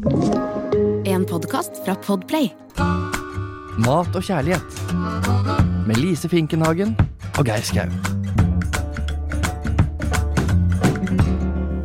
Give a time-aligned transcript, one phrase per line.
[0.00, 2.46] En podkast fra Podplay.
[3.84, 4.78] Mat og kjærlighet.
[5.84, 6.94] Med Lise Finkenhagen
[7.36, 7.90] og Geir Skau.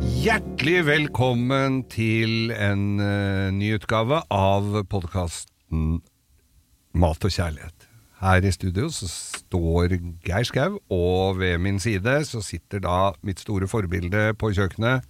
[0.00, 5.98] Hjertelig velkommen til en uh, ny utgave av podkasten
[6.96, 7.90] Mat og kjærlighet.
[8.22, 13.44] Her i studio så står Geir Skau, og ved min side så sitter da mitt
[13.44, 15.04] store forbilde på kjøkkenet,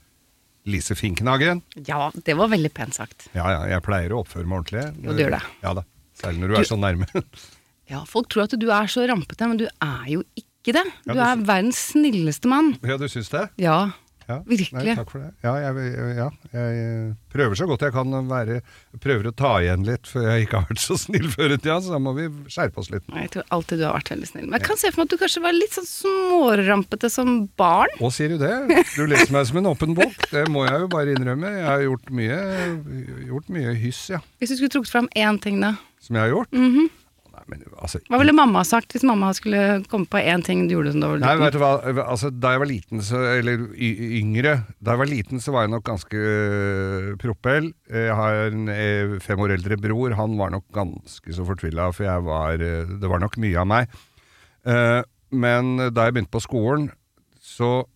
[0.66, 1.60] Lise Finkenhagen.
[1.86, 3.28] Ja, det var veldig pent sagt.
[3.36, 4.86] Ja, ja, jeg pleier å oppføre meg ordentlig.
[5.04, 5.42] Jo, du gjør det.
[5.62, 5.84] Ja da.
[6.16, 7.06] Særlig når du er så nærme.
[7.86, 10.82] Ja, Folk tror at du er så rampete, men du er jo ikke det.
[11.06, 12.72] Ja, Du du er verdens snilleste mann.
[12.82, 13.44] ja, du syns det?
[13.62, 13.92] Ja,
[14.26, 14.74] Ja, Virkelig.
[14.74, 15.28] Nei, takk for det.
[15.44, 18.56] Ja, jeg, ja, jeg prøver så godt jeg kan være
[18.98, 21.76] Prøver å ta igjen litt, for jeg ikke har vært så snill før i tida,
[21.84, 23.06] så da må vi skjerpe oss litt.
[23.12, 24.48] jeg tror alltid du har vært veldig snill.
[24.48, 27.94] Men jeg kan se for meg at du kanskje var litt sånn smårampete som barn.
[28.02, 28.52] Å, sier du det?
[28.96, 30.28] Du leser meg som en åpen bok.
[30.32, 31.52] Det må jeg jo bare innrømme.
[31.60, 32.38] Jeg har gjort mye,
[33.30, 34.22] gjort mye hyss, ja.
[34.42, 35.76] Hvis du skulle trukket fram én ting, da.
[36.02, 36.50] Som jeg har gjort.
[36.56, 36.88] Mhm.
[36.88, 37.05] Nei,
[37.50, 40.94] men altså Hva ville mamma sagt hvis mamma skulle komme på én ting du gjorde
[40.94, 41.72] som da var Nei, vet du hva,
[42.04, 45.66] altså Da jeg var liten, så, eller y yngre Da jeg var liten, så var
[45.66, 47.70] jeg nok ganske øh, propell.
[47.90, 50.14] Jeg har en øh, fem år eldre bror.
[50.18, 53.68] Han var nok ganske så fortvila, for jeg var øh, det var nok mye av
[53.70, 53.98] meg.
[54.66, 56.88] Uh, men da jeg begynte på skolen,
[57.42, 57.86] så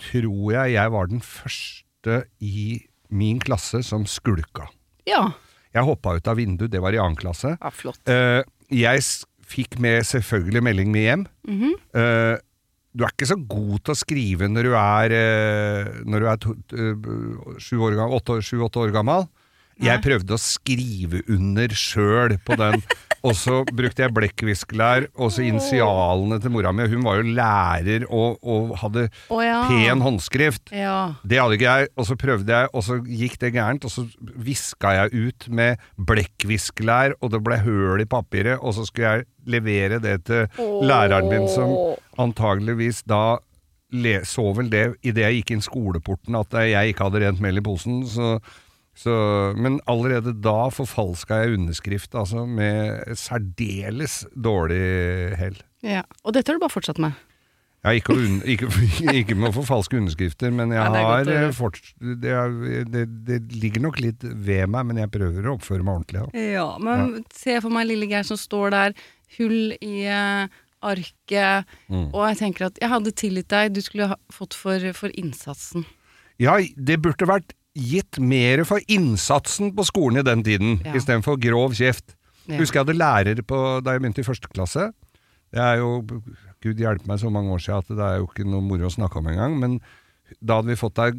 [0.00, 2.84] tror jeg jeg var den første i
[3.14, 4.68] min klasse som skulka.
[5.08, 5.28] Ja.
[5.74, 7.56] Jeg hoppa ut av vinduet, det var i annen klasse.
[7.58, 8.00] ja, flott.
[8.08, 8.42] Eh,
[8.74, 9.04] jeg
[9.44, 11.26] fikk med selvfølgelig melding med hjem.
[11.46, 11.74] Mm -hmm.
[11.94, 12.36] uh,
[12.94, 17.58] du er ikke så god til å skrive når du er, eh, når du er
[17.58, 19.26] sju år åtte sju-åtte år gammel.
[19.82, 22.78] Jeg prøvde å skrive under sjøl på den,
[23.24, 26.84] og så brukte jeg blekkviskelær, og så initialene til mora mi.
[26.92, 29.62] Hun var jo lærer og, og hadde oh, ja.
[29.70, 30.72] pen håndskrift.
[30.74, 31.14] Ja.
[31.24, 34.04] Det hadde ikke jeg, og så prøvde jeg, og så gikk det gærent, og så
[34.36, 39.26] viska jeg ut med blekkviskelær, og det ble høl i papiret, og så skulle jeg
[39.48, 41.72] levere det til læreren min, som
[42.20, 43.38] antageligvis da
[44.26, 47.62] så vel det idet jeg gikk inn skoleporten at jeg ikke hadde rent mel i
[47.62, 48.40] posen, så,
[48.94, 55.56] så Men allerede da forfalska jeg underskrift, altså med særdeles dårlig hell.
[55.82, 56.02] ja.
[56.24, 57.12] Og dette har du bare fortsatt med.
[57.84, 58.68] Ja, ikke, un ikke,
[59.20, 61.28] ikke med å forfalske underskrifter, men jeg Ja, har godt
[62.00, 65.98] eh, det, det, det ligger nok litt ved meg, men jeg prøver å oppføre meg
[65.98, 66.22] ordentlig.
[66.32, 66.54] Ja.
[66.54, 68.94] Ja, men se for meg lille Geir som står der,
[69.36, 70.46] hull i eh,
[70.84, 72.08] arket, Mm.
[72.14, 75.84] og jeg tenker at jeg hadde tilgitt deg, du skulle ha fått for, for innsatsen.
[76.40, 80.94] ja, det burde vært gitt mer for innsatsen på skolen i den tiden, Ja.
[80.94, 82.14] istedenfor grov kjeft.
[82.46, 82.58] Ja.
[82.58, 84.92] Husker jeg hadde lærer på, da jeg begynte i første klasse.
[85.54, 86.02] Det er jo,
[86.62, 88.92] gud hjelpe meg så mange år siden at det er jo ikke noe moro å
[88.92, 89.80] snakke om engang, men
[90.42, 91.10] da hadde vi fått ei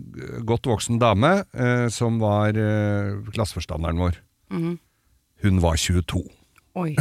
[0.43, 4.17] godt voksen dame eh, som var eh, klasseforstanderen vår.
[4.51, 4.77] Mm.
[5.45, 6.23] Hun var 22.
[6.75, 6.91] Oi,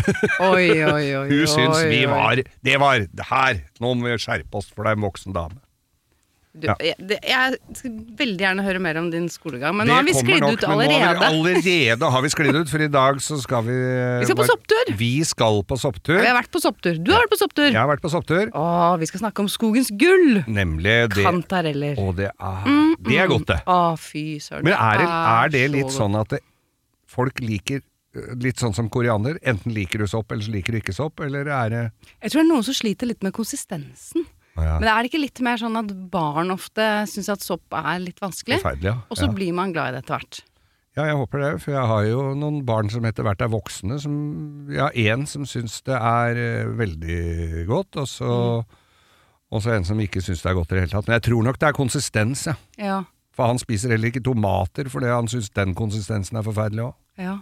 [0.40, 1.28] oi, oi, oi.
[1.32, 3.62] Hun syntes vi var Det var det her!
[3.82, 5.58] Nå må vi skjerpe oss, for det er en voksen dame.
[6.54, 6.74] Du, Ja.
[6.78, 6.94] jeg,
[7.26, 10.44] jeg skal veldig gjerne høre mer om din skolegang, men Det nå har vi sklidd
[10.44, 11.62] ut men nå har allerede.
[11.66, 13.78] Vi, allerede har vi sklidd ut, for i dag så skal vi
[14.22, 14.92] Vi skal på sopptur.
[15.00, 16.20] Vi skal på sopptur.
[16.20, 17.00] Vi har vært på sopptur.
[17.02, 17.66] Du har vært på sopptur.
[17.66, 18.52] Jeg har vært på sopptur.
[18.54, 18.66] Å,
[19.02, 20.44] vi skal snakke om skogens gull.
[20.46, 21.98] Nemlig det Kantareller.
[21.98, 22.70] Og det er,
[23.02, 23.58] det er godt, det.
[23.66, 24.62] Å, fy søren.
[24.70, 26.40] Men er det, er det litt sånn at det,
[27.10, 29.42] folk liker øh, Litt sånn som koriander.
[29.42, 31.18] Enten liker du sopp, eller så liker du ikke sopp.
[31.26, 31.82] Eller er det
[32.22, 34.22] Jeg tror det er noen som sliter litt med konsistensen.
[34.54, 38.02] Ja, Men er det ikke litt mer sånn at barn ofte syns at sopp er
[38.02, 38.60] litt vanskelig?
[38.84, 38.98] ja.
[39.10, 39.34] Og så ja.
[39.34, 40.42] blir man glad i det etter hvert.
[40.94, 43.96] Ja, jeg håper det, for jeg har jo noen barn som etter hvert er voksne.
[43.98, 44.14] Som,
[44.70, 49.98] ja, én som syns det er eh, veldig godt, og så, og så en som
[49.98, 51.08] ikke syns det er godt i det hele tatt.
[51.10, 52.54] Men jeg tror nok det er konsistens, ja.
[52.78, 53.00] Ja.
[53.34, 56.94] For han spiser heller ikke tomater fordi han syns den konsistensen er forferdelig òg.
[57.18, 57.34] Ja.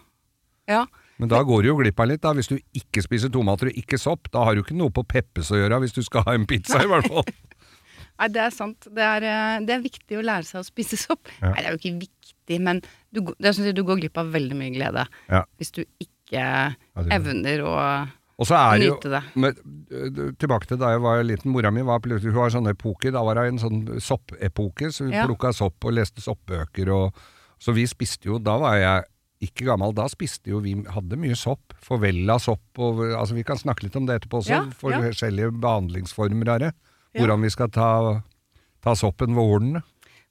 [0.71, 0.87] ja.
[1.23, 2.33] Men da går du jo glipp av litt, da.
[2.35, 5.53] Hvis du ikke spiser tomater og ikke sopp, da har du ikke noe på Peppes
[5.55, 7.29] å gjøre hvis du skal ha en pizza, i hvert fall.
[8.19, 8.89] Nei, det er sant.
[8.91, 11.31] Det er, eh, det er viktig å lære seg å spise sopp.
[11.41, 11.53] Ja.
[11.53, 12.83] Nei, det er jo ikke viktig, men
[13.15, 15.45] du, sånn at du går glipp av veldig mye glede Ja.
[15.63, 16.75] hvis du ikke
[17.15, 17.73] evner å
[18.43, 19.23] Og så er nyte det.
[19.35, 19.63] jo, med,
[20.43, 21.53] Tilbake til da jeg var liten.
[21.55, 23.13] Mora mi var Hun har sånn epoke.
[23.15, 25.27] Da var det en sånn soppepoke, så vi Ja.
[25.27, 26.89] plukka sopp og leste soppbøker.
[26.91, 27.15] Og,
[27.61, 29.05] så vi spiste jo Da var jeg
[29.43, 29.95] ikke gammel.
[29.97, 31.75] Da spiste jo vi Hadde mye sopp.
[31.83, 34.55] Forvella sopp og Altså, vi kan snakke litt om det etterpå også.
[34.55, 35.03] Ja, for ja.
[35.05, 36.75] forskjellige behandlingsformer av det.
[37.19, 37.89] Hvordan vi skal ta,
[38.85, 39.83] ta soppen ved hornene.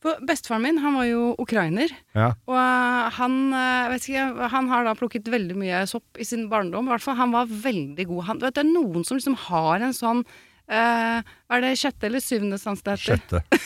[0.01, 1.91] For bestefaren min, han var jo ukrainer.
[2.17, 2.31] Ja.
[2.49, 6.47] Og eh, han, eh, vet ikke, han har da plukket veldig mye sopp i sin
[6.49, 6.89] barndom.
[6.89, 8.23] I hvert fall, han var veldig god.
[8.31, 12.09] Han, vet, det er noen som liksom har en sånn uh, Hva er det, sjette
[12.09, 13.21] eller syvende sans det heter?
[13.45, 13.61] Sjette.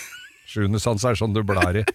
[0.46, 1.86] Sjuende sans er sånn du blar i.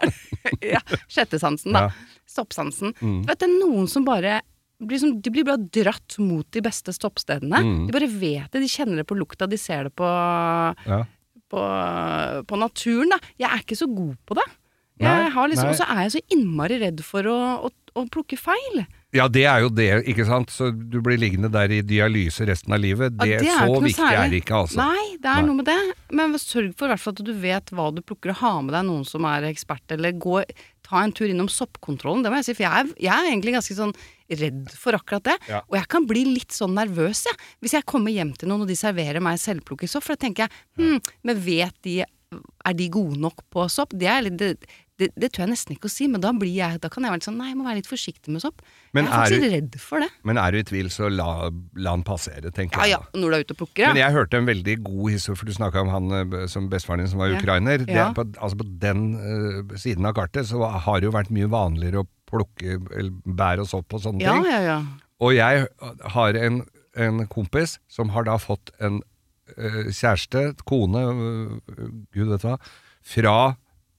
[0.74, 1.88] ja, sjettesansen, da.
[1.88, 2.14] Ja.
[2.34, 2.92] Soppsansen.
[3.00, 3.22] Mm.
[3.28, 4.40] Vet, det er noen som bare
[4.84, 7.60] blir som, De blir bare dratt mot de beste stoppstedene.
[7.62, 7.86] Mm.
[7.88, 10.08] De bare vet det, de kjenner det på lukta, de ser det på,
[10.84, 11.04] Ja.
[11.48, 11.62] på,
[12.50, 13.18] på naturen, da.
[13.38, 14.46] Jeg er ikke så god på det.
[15.00, 15.70] Liksom.
[15.70, 18.84] Og så er jeg så innmari redd for å, å, å plukke feil.
[19.14, 20.50] Ja, det er jo det, ikke sant.
[20.50, 23.14] Så du blir liggende der i dialyse resten av livet.
[23.14, 24.80] Ja, Det, det er så viktig er det ikke, altså.
[24.82, 25.46] Nei, det er Nei.
[25.46, 25.78] noe med det.
[26.18, 28.74] Men sørg for i hvert fall at du vet hva du plukker, og ha med
[28.74, 30.40] deg noen som er ekspert, eller gå,
[30.84, 32.24] ta en tur innom soppkontrollen.
[32.26, 33.94] Det må jeg si, for jeg er, jeg er egentlig ganske sånn
[34.40, 35.38] redd for akkurat det.
[35.52, 35.62] Ja.
[35.68, 37.38] Og jeg kan bli litt sånn nervøs, jeg.
[37.62, 40.48] Hvis jeg kommer hjem til noen og de serverer meg selvplukket sopp, for da tenker
[40.48, 42.02] jeg hm, men vet de
[42.66, 43.92] Er de gode nok på sopp?
[43.94, 44.64] Det, er litt,
[45.00, 47.10] det, det, tør jeg nesten ikke å si, men da, blir jeg, da kan jeg
[47.10, 48.60] være litt sånn Nei, jeg må være litt forsiktig med sopp.
[48.94, 50.08] Men jeg er faktisk er du- redd for det.
[50.30, 51.50] Men er du i tvil, så la,
[51.82, 52.92] la han passere, tenker Ja jeg.
[52.94, 55.36] ja, ja, når du er ute og plukker, Men jeg hørte en veldig god historie,
[55.40, 57.40] for du snakka om han eh, som bestefaren din som var Ja.
[57.42, 57.78] ukrainer.
[57.88, 61.50] Det, på, altså på den uh, siden av kartet så har det jo vært mye
[61.50, 64.46] vanligere å plukke eller, bær og sopp og sånne Ja, ting.
[64.52, 64.78] ja, ja.
[65.20, 65.66] Og jeg
[66.14, 66.62] har en,
[66.94, 69.02] en kompis som har da fått en
[69.58, 72.56] uh, kjæreste, kone, uh, gud vet hva,
[73.02, 73.36] fra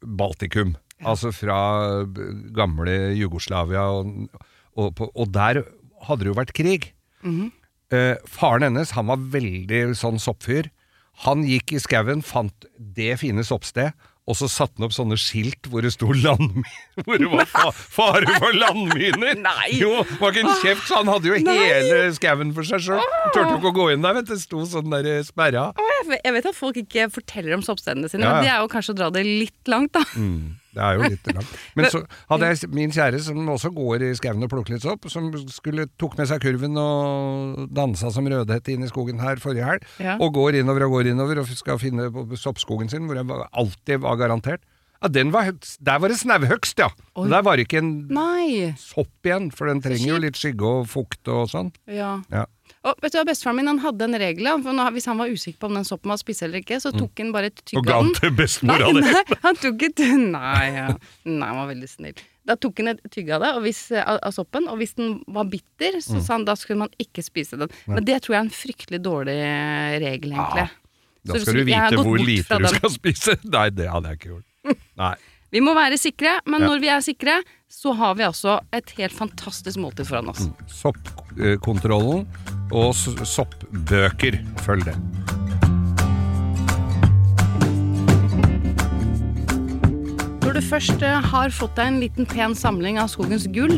[0.06, 0.76] Baltikum.
[1.06, 1.58] Altså fra
[2.56, 4.30] gamle Jugoslavia, og,
[4.80, 5.64] og, og der
[6.08, 6.92] hadde det jo vært krig.
[7.94, 10.72] Eh, faren hennes han var veldig sånn soppfyr.
[11.26, 13.94] Han gikk i skauen, fant det fine soppsted,
[14.26, 16.08] og så satte han opp sånne skilt hvor det sto.
[17.06, 19.38] Hvor det var fa fare for landminer!
[19.46, 19.76] Nei!
[19.78, 21.56] Jo, var ikke en kjeft, så han hadde jo Nei!
[21.62, 23.04] hele skauen for seg sjøl.
[23.36, 24.34] Turte jo ikke å gå inn der, vet du.
[24.34, 25.68] Det sto sånn der eh, sperra.
[26.10, 28.34] Jeg vet- at folk ikke forteller om soppstedene sine, ja.
[28.40, 30.02] men det er jo kanskje å dra det litt langt, da.
[30.18, 31.56] Mm, det er jo litt langt.
[31.80, 35.08] Men så hadde jeg min kjære som også går i skauen og plukker litt sopp,
[35.12, 39.66] som skulle, tok med seg kurven og dansa som rødhette inn i skogen her forrige
[39.70, 40.18] helg, Ja.
[40.20, 44.20] og går innover og går innover og skal finne soppskogen sin, hvor jeg alltid var
[44.20, 44.62] garantert.
[45.04, 45.50] Ja, den var,
[45.86, 46.88] der var det snauhøgst, ja.
[47.20, 47.28] Oi.
[47.30, 48.72] Der var det ikke en Nei.
[48.80, 51.72] sopp igjen, for den trenger jo litt skygge og fukt og sånn.
[51.92, 52.16] Ja.
[52.32, 52.46] Ja.
[52.86, 54.48] Og vet du Bestefaren min han hadde en regel.
[54.64, 57.18] For hvis han var usikker på om den soppen var spist eller ikke, så tok
[57.18, 57.82] han bare et tygg Mm.
[57.82, 58.22] Og ga av den den.
[58.22, 59.02] til bestemora di.
[59.02, 60.88] nei, han tok et Nei, ja.
[61.26, 62.24] nei, han var veldig snill.
[62.46, 65.24] Da tok han et tygg av det og hvis, av, av soppen, og hvis den
[65.28, 66.02] var bitter, Mm.
[66.06, 67.70] så sa han da skulle man ikke spise den.
[67.88, 69.38] Men det tror jeg er en fryktelig dårlig
[70.06, 70.70] regel, egentlig.
[71.26, 73.38] Da Så skal du vite hvor lite du skal spise.
[73.50, 74.46] Nei, det hadde jeg ikke gjort.
[75.02, 75.16] Nei.
[75.54, 76.68] Vi må være sikre, men Ja.
[76.68, 80.48] når vi er sikre, så har vi altså et helt fantastisk måltid foran oss.
[80.68, 82.26] Soppkontrollen
[82.72, 84.40] og soppbøker.
[84.66, 84.96] Følg det.
[90.46, 93.78] Når du først eh, har fått deg en liten pen samling av skogens gull,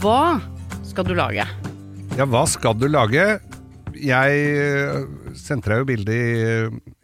[0.00, 0.38] hva
[0.86, 1.46] skal du lage?
[2.16, 3.24] Ja, hva skal du lage?
[3.96, 5.06] Jeg øh,
[5.38, 6.30] sendte deg jo bilde i,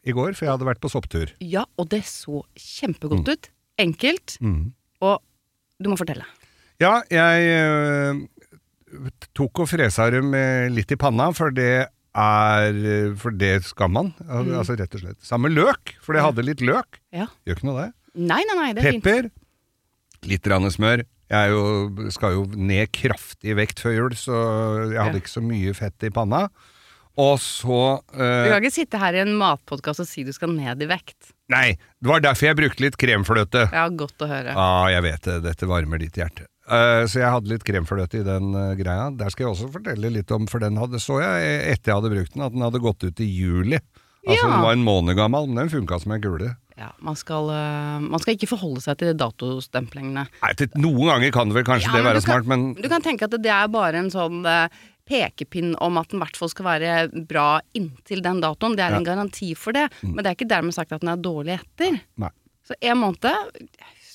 [0.09, 1.33] i går, for jeg hadde vært på sopptur.
[1.41, 3.52] Ja, og det så kjempegodt ut.
[3.81, 4.73] Enkelt, Mm.
[5.01, 5.23] og
[5.83, 6.25] du må fortelle.
[6.81, 8.21] Ja, jeg øh,
[9.35, 10.33] tok og fresa dem
[10.75, 14.11] litt i panna, for det er For det skal man.
[14.29, 15.17] Al- Altså rett og slett.
[15.25, 16.99] Sammen med løk, for det hadde litt løk.
[17.11, 17.27] Ja.
[17.47, 17.93] Gjør ikke noe det.
[18.21, 19.03] Nei, nei, nei, det er fint.
[19.07, 19.31] Pepper.
[20.29, 21.05] Litt rann smør.
[21.33, 24.37] Jeg jo, skal jo ned kraftig i vekt før jul, så
[24.93, 25.23] jeg hadde Ja.
[25.23, 26.51] ikke så mye fett i panna.
[27.17, 30.49] Og så Du øh, kan ikke sitte her i en matpodkast og si du skal
[30.53, 31.33] ned i vekt.
[31.53, 33.67] Nei, det var derfor jeg brukte litt kremfløte.
[33.73, 34.55] Ja, godt å høre.
[34.57, 35.37] Ja, jeg vet det.
[35.45, 36.49] Dette varmer ditt hjerte.
[36.73, 39.11] Eh, så jeg hadde litt kremfløte i den eh, greia.
[39.19, 42.13] Der skal jeg også fortelle litt om, for den hadde, så jeg etter jeg hadde
[42.15, 43.81] brukt den, at den hadde gått ut i juli.
[44.23, 44.51] Altså Ja.
[44.55, 46.53] Den var en måned gammel, men den funka som en kule.
[46.79, 50.23] Ja, man skal, eh, man skal ikke forholde seg til datostemplingene.
[50.43, 52.89] Nei, til, noen ganger kan det vel kanskje Ja, det være kan- smart, men Du
[52.89, 54.47] kan tenke at det er bare en sånn
[55.09, 58.77] pekepinn om at den i hvert fall skal være bra inntil den datoen.
[58.77, 60.15] Det er en garanti for det, Mm.
[60.15, 62.01] men det er ikke dermed sagt at den er dårlig etter.
[62.17, 62.31] Nei.
[62.65, 63.19] Så en måned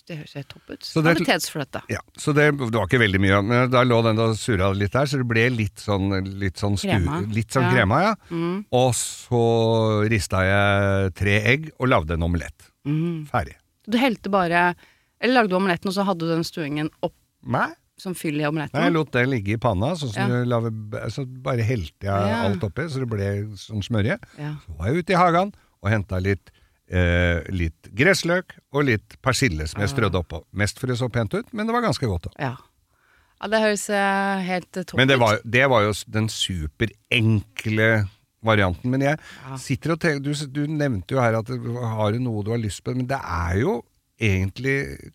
[0.08, 0.80] Det høres helt topp ut.
[0.88, 1.82] Så det- Kvalitetsfløte.
[1.90, 4.94] Ja, så det, det var ikke veldig mye, men da lå den og surra litt
[4.94, 6.08] der, så det ble litt sånn,
[6.40, 7.28] litt sånn, stu, Krema.
[7.36, 7.72] litt sånn Ja.
[7.74, 8.16] krema, ja.
[8.32, 8.64] Mm.
[8.72, 12.70] Og så rista jeg tre egg og lagde en omelett.
[12.88, 13.28] Mm.
[13.28, 13.56] Ferdig.
[13.90, 14.76] Du helte bare
[15.20, 17.14] Eller lagde du omeletten, og så hadde du den stuingen opp
[17.46, 18.78] Nei, som fyll i omeletten?
[18.78, 20.44] Nei, jeg lot den ligge i panna, sånn som Ja.
[20.46, 22.44] lager, så bare helte jeg Ja.
[22.46, 24.20] alt oppi, så det ble sånn smørje.
[24.38, 24.56] Ja.
[24.66, 26.52] Så var jeg ute i hagen og henta litt,
[26.90, 30.44] eh, litt gressløk og litt persille som jeg strødde oppå.
[30.54, 32.34] Mest for det så pent ut, men det var ganske godt òg.
[32.40, 32.56] Ja.
[33.42, 34.98] ja, det høres eh, helt topp ut.
[34.98, 38.08] Men det var, det var jo den superenkle
[38.44, 38.90] varianten.
[38.92, 39.20] Men jeg
[39.60, 42.84] sitter og tenker du, du nevnte jo her at har du noe du har lyst
[42.86, 43.84] på, men det er jo
[44.22, 45.12] egentlig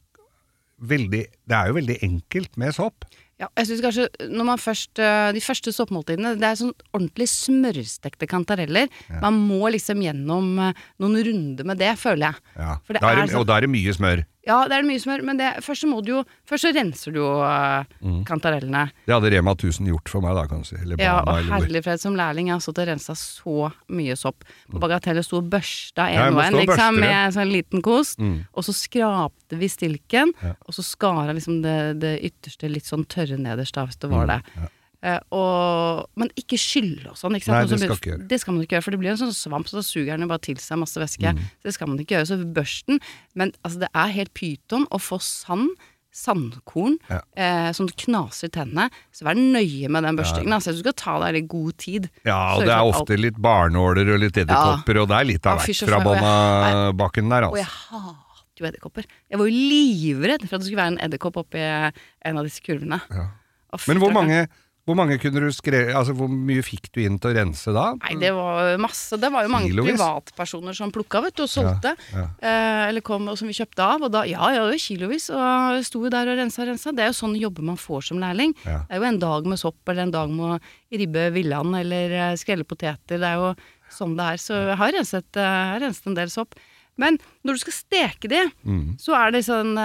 [0.83, 3.05] veldig Det er jo veldig enkelt med sopp.
[3.41, 7.27] Ja, jeg synes kanskje når man først øh, De første soppmåltidene, det er sånn ordentlig
[7.33, 8.87] smørstekte kantareller.
[9.23, 12.45] Man må liksom gjennom øh, noen runder med det, føler jeg.
[12.57, 12.77] Ja.
[12.87, 14.23] Det Da er er det, sånn- og da er det mye smør.
[14.47, 17.13] Ja, det er mye smør, men det, først så må du jo Først så renser
[17.15, 18.25] du jo øh, Mm.
[18.27, 18.91] kantarellene.
[19.07, 20.75] Det hadde Rema 1000 gjort for meg, da, kan du si.
[20.83, 21.61] Eller Ja, og eller hvor.
[21.69, 24.43] herlig fred, som lærling jeg har stått og rensa så mye sopp.
[24.71, 26.13] På Bagatellet sto og børsta Mm.
[26.13, 27.01] Ja, jeg en må og en, stå og liksom, børste det.
[27.01, 28.19] med en sånn liten kost.
[28.19, 28.39] Mm.
[28.55, 30.55] Og så skrapte vi stilken, Ja.
[30.67, 34.27] og så skara liksom det, det ytterste litt sånn tørre nederst, da, hvis det var
[34.27, 34.43] det.
[34.57, 34.69] Mm, ja.
[35.03, 37.35] Eh, og, men ikke skylle og sånn.
[37.35, 38.27] Nei, det skal blir-.
[38.31, 40.23] Det skal man ikke gjøre, for det blir en sånn svamp, så da suger den
[40.29, 41.33] jo bare til seg masse væske.
[41.35, 41.41] Mm.
[41.67, 42.29] Det skal man ikke gjøre.
[42.31, 43.01] Så børsten
[43.35, 45.73] Men altså, det er helt pyton å få sand.
[46.13, 47.23] Sandkorn Ja.
[47.41, 48.91] eh, som knaser tennene.
[49.17, 50.53] Så vær nøye med den børstingen.
[50.53, 52.11] Altså, du skal ta deg litt god tid.
[52.29, 55.47] Ja, og det er ofte alt- litt barnåler og litt edderkopper, og det er litt
[55.49, 58.03] av hvert fra bånn av Bonna-bakken der, Og jeg altså.
[58.05, 59.05] hater jo edderkopper.
[59.33, 62.61] Jeg var jo livredd for at det skulle være en edderkopp oppi en av disse
[62.61, 63.01] kurvene.
[63.11, 63.31] Ja.
[63.73, 64.49] Off, Men hvor mange,
[64.85, 67.85] hvor mange kunne du skrevet Altså, hvor mye fikk du inn til å rense da?
[68.03, 69.15] Nei, det var masse.
[69.21, 69.95] Det var jo mange Kilovis?
[69.95, 71.93] privatpersoner som plukka, vet du, og solgte.
[72.13, 74.03] Ja, Eh, eller kom, og som vi kjøpte av.
[74.03, 75.29] Og da, ja, ja, kilovis.
[75.31, 76.91] Og sto jo der og rensa og rensa.
[76.93, 78.57] Det er jo sånne jobber man får som lærling.
[78.67, 78.81] Ja.
[78.89, 82.11] Det er jo en dag med sopp, eller en dag med å ribbe villand, eller
[82.19, 83.23] eh, skrelle poteter.
[83.23, 83.55] Det er jo
[83.93, 84.43] sånn det er.
[84.43, 86.55] Så jeg har renset, eh, jeg har renset en del sopp.
[86.99, 88.99] Men når du skal steke det, Mm.
[89.01, 89.79] så er det sånn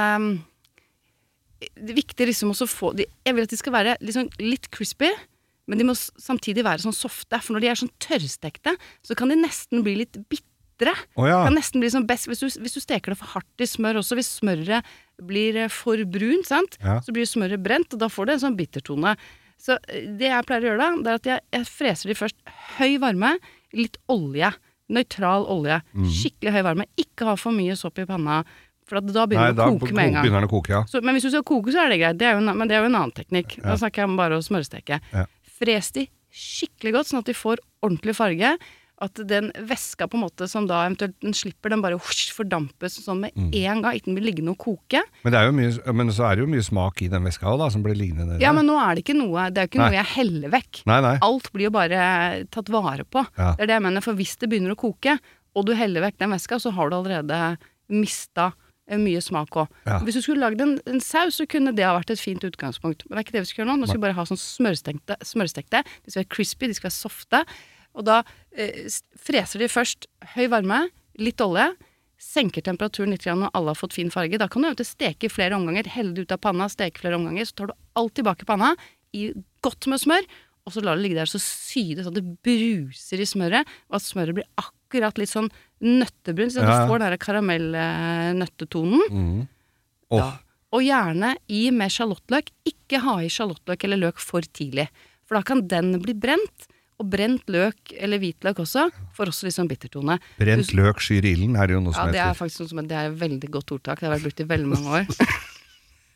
[1.59, 4.29] Det er viktig liksom også å få de, Jeg vil at de skal være liksom
[4.43, 5.09] litt crispy,
[5.67, 7.39] men de må samtidig være sånn softe.
[7.43, 10.93] For når de er sånn tørrstekte, så kan de nesten bli litt bitre.
[11.17, 11.41] Oh, ja.
[11.43, 13.99] Kan nesten bli sånn best hvis du, hvis du steker det for hardt i smør
[14.03, 14.15] også.
[14.19, 14.87] Hvis smøret
[15.27, 16.79] blir eh, for brunt, sant?
[16.83, 16.99] Ja.
[17.03, 19.17] så blir smøret brent, og da får du en sånn bittertone.
[19.59, 22.19] Så eh, det jeg pleier å gjøre da, det er at jeg, jeg freser de
[22.21, 23.35] først høy varme,
[23.75, 24.53] litt olje.
[24.87, 25.81] Nøytral olje.
[25.91, 26.07] Mm.
[26.15, 26.85] Skikkelig høy varme.
[27.01, 28.39] Ikke ha for mye sopp i panna,
[28.87, 30.23] for da begynner det å koke med en gang.
[30.25, 30.81] begynner den å koke, ja.
[30.87, 32.17] Så, men hvis du skal koke, så er det greit.
[32.21, 33.57] Det er en, men det er jo en annen teknikk.
[33.59, 33.69] Ja.
[33.73, 35.01] Da snakker jeg om bare å smørsteke.
[35.13, 35.25] Ja.
[35.59, 38.57] Fres de skikkelig godt, sånn at de får ordentlig farge.
[38.97, 42.95] At den væska på en måte som da eventuelt den slipper, den bare husj, fordampes
[43.03, 43.51] sånn med Mm.
[43.53, 43.93] en gang.
[43.93, 45.03] Ikke den blir liggende og koke.
[45.23, 47.83] Men, mye, men så er det jo mye smak i den væska òg, da, som
[47.85, 48.39] blir liggende der.
[48.41, 49.89] Ja, men nå er det ikke noe Det er jo ikke Nei.
[49.91, 50.81] noe jeg heller vekk.
[50.89, 51.17] Nei, nei.
[51.21, 52.01] Alt blir jo bare
[52.49, 53.21] tatt vare på.
[53.37, 53.51] Ja.
[53.53, 54.01] Det er det jeg mener.
[54.01, 55.19] For hvis det begynner å koke,
[55.55, 57.57] og du heller vekk den væska, så har du allerede
[57.89, 58.53] mista
[58.95, 59.71] mye smak òg.
[59.87, 59.99] Ja.
[60.05, 63.03] Hvis du skulle lagd en, en saus, så kunne det ha vært et fint utgangspunkt.
[63.07, 63.81] Men det er ikke det vi skal gjøre nå.
[63.81, 65.19] Nå skal vi bare ha sånn smørstekte.
[65.27, 65.83] smørstekte.
[65.83, 67.43] De skal være crispy, de skal være softe.
[67.97, 68.21] Og da
[68.55, 68.87] eh,
[69.19, 70.85] freser de først høy varme,
[71.19, 71.67] litt olje.
[72.21, 74.39] Senker temperaturen litt når alle har fått fin farge.
[74.39, 75.89] Da kan du eventuelt steke i flere omganger.
[75.91, 77.49] Helle det ut av panna, steke flere omganger.
[77.49, 78.73] Så tar du alt tilbake i panna,
[79.17, 79.29] i
[79.65, 80.25] godt med smør,
[80.67, 83.69] og så lar det ligge der så sy det sånn at det bruser i smøret,
[83.87, 85.47] og at smøret blir akkurat litt sånn
[85.81, 86.79] nøttebrunt, så Ja, ja.
[86.85, 89.03] du får den der karamellnøttetonen.
[89.11, 89.47] Mm.
[90.09, 90.17] Oh.
[90.21, 90.29] Ja.
[90.75, 92.49] Og gjerne i med sjalottløk.
[92.67, 94.87] Ikke ha i sjalottløk eller løk for tidlig,
[95.27, 96.67] for da kan den bli brent.
[96.97, 100.15] Og brent løk, eller hvitløk også, får også sånn bittertone.
[100.39, 102.39] Brent løk skyr ilden, er det jo noe Ja, som det er heter.
[102.39, 103.99] faktisk noe som, det er et veldig godt ordtak.
[104.01, 105.05] Det har vært brukt i veldig mange år.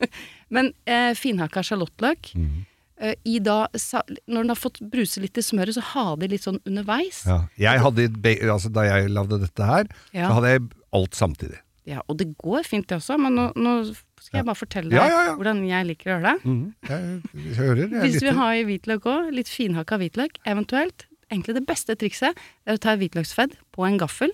[0.49, 2.65] Men eh, finhakka sjalottløk Mm.
[3.01, 6.45] Eh, i da, Når den har fått bruse litt i smøret, så ha det litt
[6.45, 7.23] sånn underveis.
[7.27, 7.41] Ja.
[7.59, 8.07] Jeg hadde,
[8.47, 10.29] altså, da jeg lagde dette her, Ja.
[10.29, 11.59] så hadde jeg alt samtidig.
[11.89, 13.71] Ja, og det går fint det også, men nå, nå
[14.21, 16.45] skal jeg bare fortelle deg Ja, hvordan jeg liker å gjøre det.
[16.45, 16.73] Mm.
[16.87, 21.55] Jeg, jeg hører, jeg Hvis vi har i hvitløk òg, litt finhakka hvitløk, eventuelt Egentlig
[21.55, 22.35] det beste trikset
[22.67, 24.33] er å ta hvitløksfedd på en gaffel,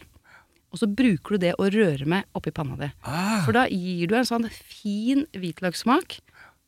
[0.74, 2.88] og så bruker du det å røre med oppi panna di.
[3.06, 3.44] Ah.
[3.46, 6.18] For da gir du en sånn fin hvitløkssmak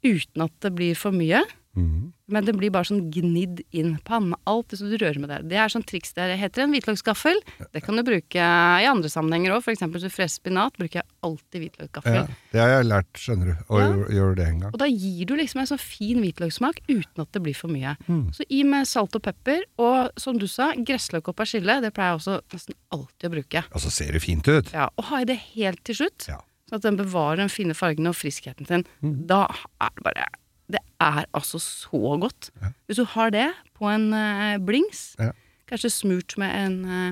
[0.06, 1.42] uten at det blir for mye.
[1.78, 2.14] Mhm.
[2.30, 4.36] Men det blir bare sånn gnidd inn på ham.
[4.46, 5.42] Alt det som du rører med der.
[5.42, 6.28] Det er sånn triks der.
[6.30, 7.40] det heter en hvitløksgaffel.
[7.74, 9.64] Det kan du bruke i andre sammenhenger òg.
[9.66, 12.14] Eksempel hvis du freser spinat, bruker jeg alltid hvitløksgaffel.
[12.14, 14.06] Ja, det har jeg lært, skjønner du, å Ja.
[14.14, 14.74] gjøre det en gang.
[14.74, 17.98] Og da gir du liksom en sånn fin hvitløkssmak uten at det blir for mye.
[18.08, 18.32] Mm.
[18.34, 21.82] Så i med salt og pepper, og som du sa, gressløk og persille.
[21.82, 23.64] Det pleier jeg også nesten alltid å bruke.
[23.74, 24.72] Og så ser det fint ut.
[24.74, 26.42] Ja, Og ha i det helt til slutt, Ja.
[26.70, 28.86] sånn at den bevarer den fine fargen og friskheten sin.
[29.02, 29.26] Mm.
[29.26, 29.48] Da
[29.82, 30.26] er det bare
[30.70, 32.52] Det er altså så godt.
[32.62, 32.72] Ja.
[32.88, 33.48] Hvis du har det
[33.78, 35.32] på en uh, blings, Ja.
[35.70, 37.12] kanskje smurt med en uh,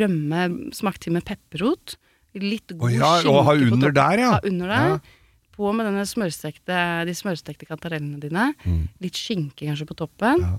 [0.00, 1.96] rømme smakt til med pepperrot,
[2.36, 4.30] litt god Å ja, skinke og ha under der, ja.
[4.36, 4.88] Ha under der.
[4.94, 4.98] Ja.
[5.56, 8.50] På med denne smørstekte, de smørstekte kantarellene dine.
[8.66, 8.88] Mm.
[9.00, 10.42] Litt skinke kanskje på toppen.
[10.44, 10.58] Ja.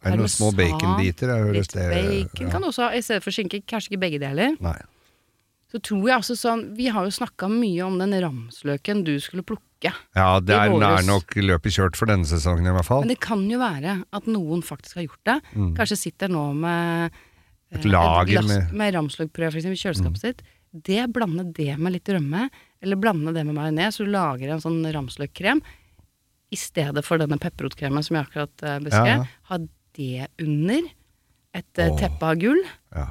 [0.00, 1.32] Er det noen små baconbiter?
[1.52, 2.52] Litt det bacon ja.
[2.52, 3.60] kan du også ha, i stedet for skinke.
[3.68, 4.56] Kanskje ikke begge deler.
[4.64, 4.78] Nei.
[5.70, 9.44] Så tror jeg altså sånn Vi har jo snakka mye om den ramsløken du skulle
[9.46, 9.66] plukke.
[10.16, 13.00] Ja, det er, nær nok løpet kjørt for denne sesongen i hvert fall.
[13.06, 15.36] Men det kan jo være at noen faktisk har gjort det.
[15.56, 15.70] Mm.
[15.78, 20.42] Kanskje sitter nå med eh, Et lager med- med eksempel, i kjøleskapet sitt.
[20.72, 22.48] Det Blande det med litt rømme,
[22.82, 25.60] eller blande det med majones, så du lager en sånn ramsløkkrem.
[26.52, 29.26] i stedet for denne pepperotkremen som jeg akkurat eh, beskrev, Ja.
[29.50, 29.58] ha
[29.94, 30.80] det under
[31.54, 31.96] et oh.
[31.96, 32.58] Teppe av gull.
[32.92, 33.04] Ja.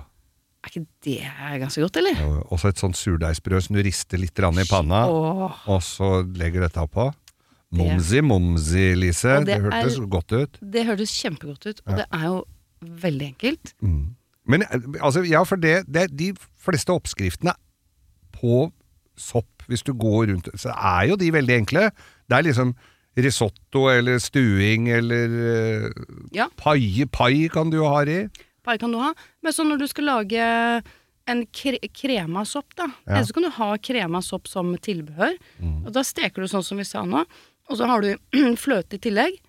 [0.59, 1.17] Er ikke det
[1.61, 2.19] ganske godt, eller?
[2.25, 6.61] Og Også et sånt surdeigsbrød som du rister litt i panna, Åh, og så legger
[6.67, 7.05] dette på.
[7.71, 9.37] Momsi, momsi, Lise.
[9.37, 10.57] Og Det, det hørtes er- godt ut.
[10.59, 12.43] det hørtes kjempegodt ut, og det er jo
[12.81, 13.73] veldig enkelt.
[14.49, 17.53] Men eh, altså, ja, for det, det De fleste oppskriftene
[18.33, 18.71] på
[19.19, 21.91] sopp, hvis du går rundt Så er jo de veldig enkle.
[22.29, 22.73] Det er liksom
[23.19, 25.25] risotto eller stuing eller
[25.85, 25.89] eh,
[26.33, 26.47] Ja.
[26.57, 28.27] pai, pai kan du jo ha i.
[28.69, 29.11] Pai kan du ha.
[29.41, 30.47] Men så når du skal lage
[31.29, 32.89] en kre kremasopp, da.
[33.05, 33.15] Ja.
[33.15, 35.37] Eller så kan du ha kremasopp som tilbehør.
[35.87, 37.23] Og da steker du sånn som vi sa nå.
[37.69, 38.11] Og så har du
[38.63, 39.39] fløte i tillegg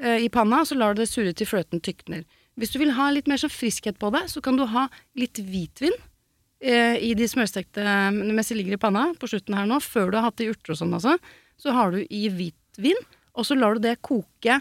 [0.00, 2.24] eh, i panna, og så lar du det surre til fløten tykner.
[2.60, 4.86] Hvis du vil ha litt mer sånn friskhet på det, så kan du ha
[5.16, 5.94] litt hvitvin
[6.60, 10.18] eh, i de smørstekte mens de ligger i panna på slutten her nå, før du
[10.20, 11.16] har hatt det i urter og sånn altså.
[11.60, 13.00] Så har du i hvitvin,
[13.32, 14.60] og så lar du det koke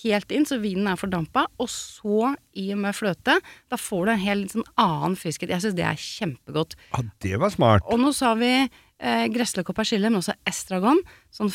[0.00, 3.36] helt inn, så vinen er fordampa, og så i og med fløte.
[3.72, 5.52] Da får du en helt sånn annen friskhet.
[5.52, 6.76] Jeg syns det er kjempegodt.
[6.94, 7.86] Ja, det var smart.
[7.92, 11.02] Og nå sa vi eh, gressløk og persille, men også estragon.
[11.34, 11.52] Sånn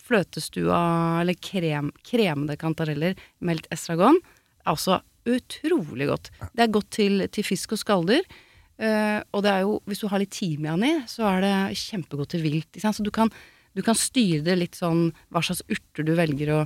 [0.00, 0.82] fløtestua,
[1.22, 4.20] eller krem, kremede kantareller, meldt estragon.
[4.66, 6.30] også utrolig godt.
[6.54, 8.26] Det er godt til, til fisk og skalldyr.
[8.82, 12.34] Eh, og det er jo, hvis du har litt timian i, så er det kjempegodt
[12.34, 12.80] til vilt.
[12.82, 13.30] Så du kan,
[13.76, 16.62] du kan styre det litt sånn hva slags urter du velger å,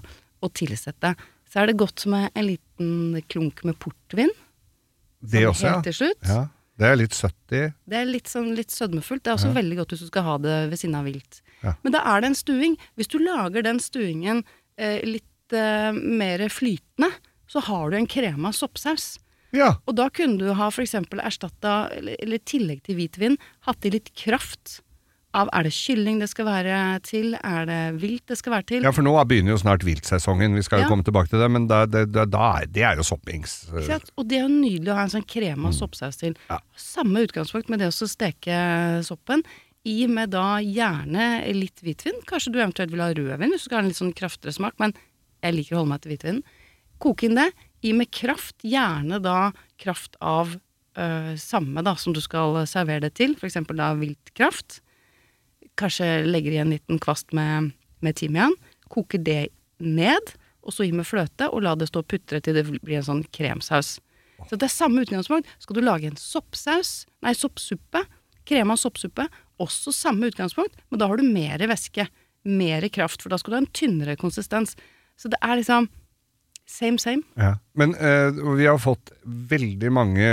[0.49, 1.15] å tilsette.
[1.47, 4.33] Så er det godt med en liten klunk med portvin.
[5.21, 6.23] Det sånn også, Helt til slutt.
[6.27, 6.43] ja.
[6.43, 6.45] ja.
[6.77, 7.63] Det er litt søtt i.
[7.89, 9.23] Det er litt, sånn, litt sødmefullt.
[9.25, 11.39] Det er også veldig godt hvis du skal ha det ved siden av vilt.
[11.63, 11.73] Ja.
[11.81, 12.75] Men da er det en stuing.
[13.01, 14.43] Hvis du lager den stuingen
[14.77, 17.09] eh, litt eh, mer flytende,
[17.49, 19.15] så har du en krema soppsaus.
[19.57, 19.71] Ja.
[19.89, 20.99] Og da kunne du ha f.eks.
[21.01, 24.83] erstatta, eller i tillegg til hvitvin, hatt i litt kraft
[25.35, 27.35] av Er det kylling det skal være til?
[27.45, 28.83] Er det vilt det skal være til?
[28.87, 30.55] ja, for nå begynner jo snart viltsesongen.
[30.55, 30.89] Vi skal jo Ja.
[30.89, 33.67] komme tilbake til det, men da, det, da, da er, det er jo soppings.
[33.73, 34.01] Ikke?
[34.17, 36.37] Og det er jo nydelig å ha en sånn krema soppsaus til.
[36.49, 36.59] Ja.
[36.77, 39.43] Samme utgangspunkt med det å steke soppen.
[39.87, 42.17] I med da gjerne litt hvitvin.
[42.27, 44.75] Kanskje du eventuelt vil ha rødvin hvis du skal ha en litt sånn kraftigere smak,
[44.81, 44.95] men
[45.45, 46.41] jeg liker å holde meg til hvitvin.
[46.99, 47.51] Koke inn det.
[47.85, 48.57] I med kraft.
[48.65, 50.57] Gjerne da kraft av
[50.97, 53.61] øh, samme da som du skal servere det til, f.eks.
[53.77, 54.81] da viltkraft.
[55.77, 57.73] Kanskje legger i en liten kvast med,
[58.05, 58.55] med timian.
[58.93, 59.49] Koker det
[59.83, 60.35] ned,
[60.67, 63.09] og så i med fløte, og la det stå og putre til det blir en
[63.09, 63.97] sånn kremsaus.
[64.47, 65.49] Så det er samme utgangspunkt.
[65.63, 68.03] Skal du lage en soppsaus, nei, soppsuppe,
[68.47, 69.27] krema soppsuppe,
[69.63, 72.07] også samme utgangspunkt, men da har du mer væske,
[72.47, 74.77] mer kraft, for da skal du ha en tynnere konsistens.
[75.19, 75.89] Så det er liksom
[76.67, 77.25] same, same.
[77.39, 77.57] Ja.
[77.79, 80.29] Men uh, vi har fått veldig mange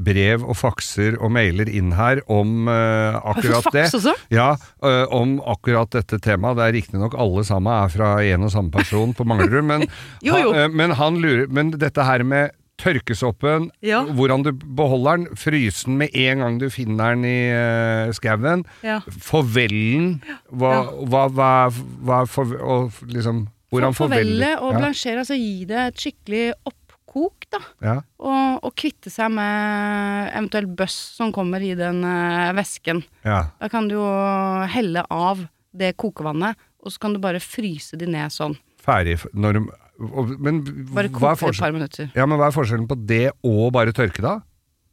[0.00, 3.86] brev og fakser og mailer inn her om uh, akkurat det.
[4.32, 6.56] Ja, uh, om akkurat dette temaet.
[6.60, 9.84] Det er riktignok alle sammen er fra en og samme person på Manglerud, men,
[10.26, 10.54] Jo, jo.
[10.56, 13.98] Ha, eh, men han lurer Men dette her med tørkesoppen, Ja.
[14.08, 18.62] hvordan du beholder den, fryse den med en gang du finner den i uh, skauen,
[18.80, 19.02] Ja.
[19.04, 20.14] forvellen
[20.48, 21.50] hva, hva, hva,
[22.08, 24.78] hva for, og liksom Hvordan For- Forvelle og ja.
[24.80, 26.46] blansjere, altså gi det et skikkelig
[27.10, 27.60] oppkok, da.
[27.82, 27.94] Ja.
[28.22, 33.02] Og, og kvitte seg med eventuell bøss som kommer i den uh, væsken.
[33.24, 33.48] Ja.
[33.60, 34.06] Da kan du jo
[34.70, 35.42] helle av
[35.72, 38.56] det kokevannet, og så kan du bare fryse de ned sånn.
[38.80, 39.60] Ferdig når,
[40.00, 40.62] og, Men
[40.94, 42.10] Bare koke det et par minutter.
[42.16, 44.38] ja, men hva er forskjellen på det og bare tørke, da?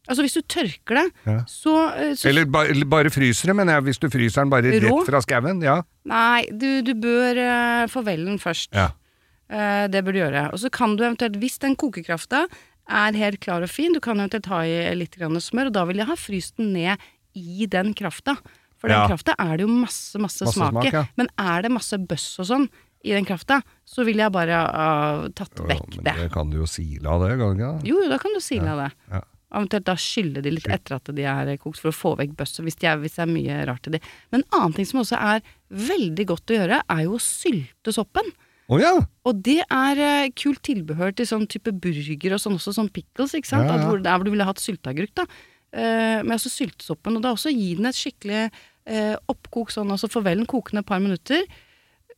[0.07, 1.41] Altså hvis du tørker det, Ja.
[1.47, 4.71] så, eh, så Eller ba, bare fryser det, mener jeg, hvis du fryser den bare
[4.71, 4.99] Rå?
[4.99, 5.61] rett fra skauen?
[5.61, 5.81] Ja.
[6.07, 8.71] Nei, du, du bør uh, få den først.
[8.73, 8.91] ja.
[9.49, 10.45] Eh, det bør du gjøre.
[10.53, 12.45] Og så kan du eventuelt, hvis den kokekrafta
[12.89, 15.85] er helt klar og fin, du kan eventuelt ha i litt grann smør, og da
[15.87, 16.97] vil jeg ha fryst den ned
[17.35, 18.37] i den krafta.
[18.77, 19.07] For den Ja.
[19.07, 20.91] krafta er det jo masse, masse, Masse smak i.
[20.93, 21.05] ja.
[21.17, 22.69] Men er det masse bøss og sånn
[23.03, 26.15] i den krafta, så vil jeg bare ha tatt Jo, vekk men det.
[26.15, 27.87] det kan du jo sile av det, kan du ikke?
[27.87, 28.91] Jo, da kan du sile av det.
[29.11, 29.21] ja.
[29.49, 32.65] Eventuelt da skylle de litt etter at de er kokt, for å få vekk bøsset,
[32.65, 33.99] hvis, de er- hvis det er mye rart i de.
[34.31, 37.93] Men en annen ting som også er veldig godt å gjøre, er jo å sylte
[37.95, 38.25] soppen.
[38.67, 38.95] Å ja!
[39.27, 43.35] Og det er uh, kult tilbehør til sånn type burger og sånn også, sånn pickles,
[43.37, 43.69] ikke sant?
[43.69, 43.85] Ja, ja.
[43.87, 45.27] Hvor, der hvor du ville hatt sylteagurk, da.
[45.71, 50.11] Uh, men altså syltesoppen, og da også gi den et skikkelig uh, oppkok sånn, altså
[50.11, 51.47] farvel den kokende et par minutter.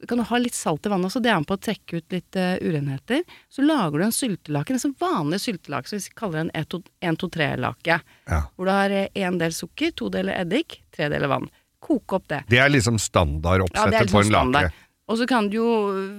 [0.08, 2.18] Kan du ha litt salt i vannet også, det er med på å trekke ut
[2.18, 3.22] litt uh, urenheter.
[3.54, 8.02] Så lager du en syltelake, en sånn vanlig syltelake, som vi kaller en 1-2-3-lake.
[8.32, 8.44] ja.
[8.56, 11.50] Hvor du har én del sukker, to deler eddik, tre deler vann.
[11.80, 12.44] Koke opp det.
[12.50, 14.72] Det er liksom standardoppsettet Ja, liksom på en standard.
[14.72, 14.89] lake.
[15.10, 15.70] Og så kan du jo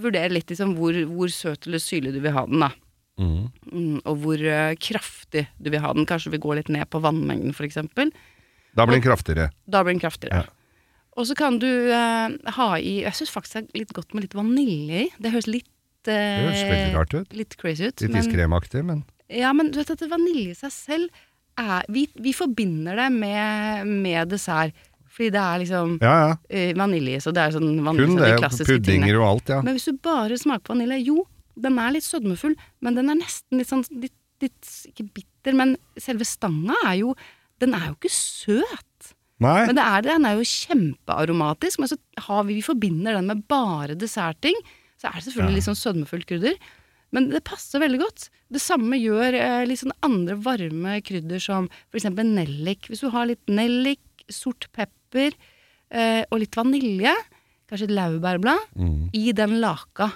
[0.03, 2.71] vurdere litt liksom hvor, hvor søt eller syrlig du vil ha den, da.
[3.21, 3.51] Mm.
[3.71, 6.09] Mm, og hvor uh, kraftig du vil ha den.
[6.09, 7.79] Kanskje vi går litt ned på vannmengden, f.eks.
[8.75, 9.51] Da blir den kraftigere.
[9.71, 10.43] Da blir den kraftigere.
[10.43, 10.57] Ja.
[11.19, 14.27] Og så kan du uh, ha i Jeg syns faktisk det er litt godt med
[14.27, 15.09] litt vanilje i.
[15.21, 15.71] Det høres litt
[16.07, 17.35] Det høres veldig rart ut.
[17.37, 18.01] Litt crazy ut.
[18.01, 21.21] Litt men- iskremaktig, men ja, men du vet at vanilje i seg selv
[21.61, 24.75] er Vi, vi forbinder det med, med dessert.
[25.21, 26.37] Fordi det er liksom Ja, ja.
[26.49, 28.31] Uh, vanilje, så det er sånn vanilje Kun så det.
[28.31, 28.87] de klassiske tingene.
[28.87, 29.59] Puddinger og alt, ja.
[29.67, 31.25] Men hvis du bare smaker på vanilje, jo,
[31.61, 35.77] den er litt sødmefull, men den er nesten litt sånn litt, litt Ikke bitter, men
[36.01, 37.13] selve stanga er jo
[37.61, 39.11] Den er jo ikke søt.
[39.45, 39.67] Nei.
[39.69, 43.43] Men det er, den er jo kjempearomatisk, men så har vi, vi forbinder den med
[43.49, 44.57] bare dessertting.
[44.97, 46.57] Så er det selvfølgelig litt sånn sødmefullt krydder.
[47.13, 48.31] Men det passer veldig godt.
[48.49, 52.89] Det samme gjør eh, litt sånn andre varme krydder som eksempel nellik.
[52.89, 54.01] Hvis du har litt nellik,
[54.33, 57.15] sort pepper eh, og litt vanilje,
[57.71, 59.11] kanskje et laurbærblad, Mm.
[59.15, 60.13] i den laka.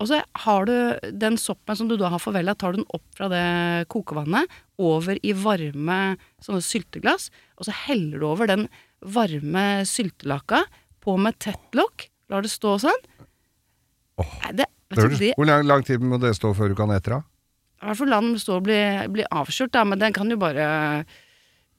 [0.00, 0.74] Og så har du
[1.10, 4.46] den soppen som du da har forvella, tar du den opp fra det kokevannet,
[4.78, 8.68] over i varme sånne sylteglass, og så heller du over den
[9.02, 10.64] varme syltelaka
[11.02, 13.02] på med tett lokk, lar det stå sånn.
[14.18, 14.26] Oh.
[14.44, 16.90] Nei, det, Det du, det, Hvor lang, lang tid må det stå før du kan
[16.90, 17.22] ete det?
[17.82, 18.78] I hvert fall la den stå og bli,
[19.14, 21.04] bli avkjørt, da, men den kan jo bare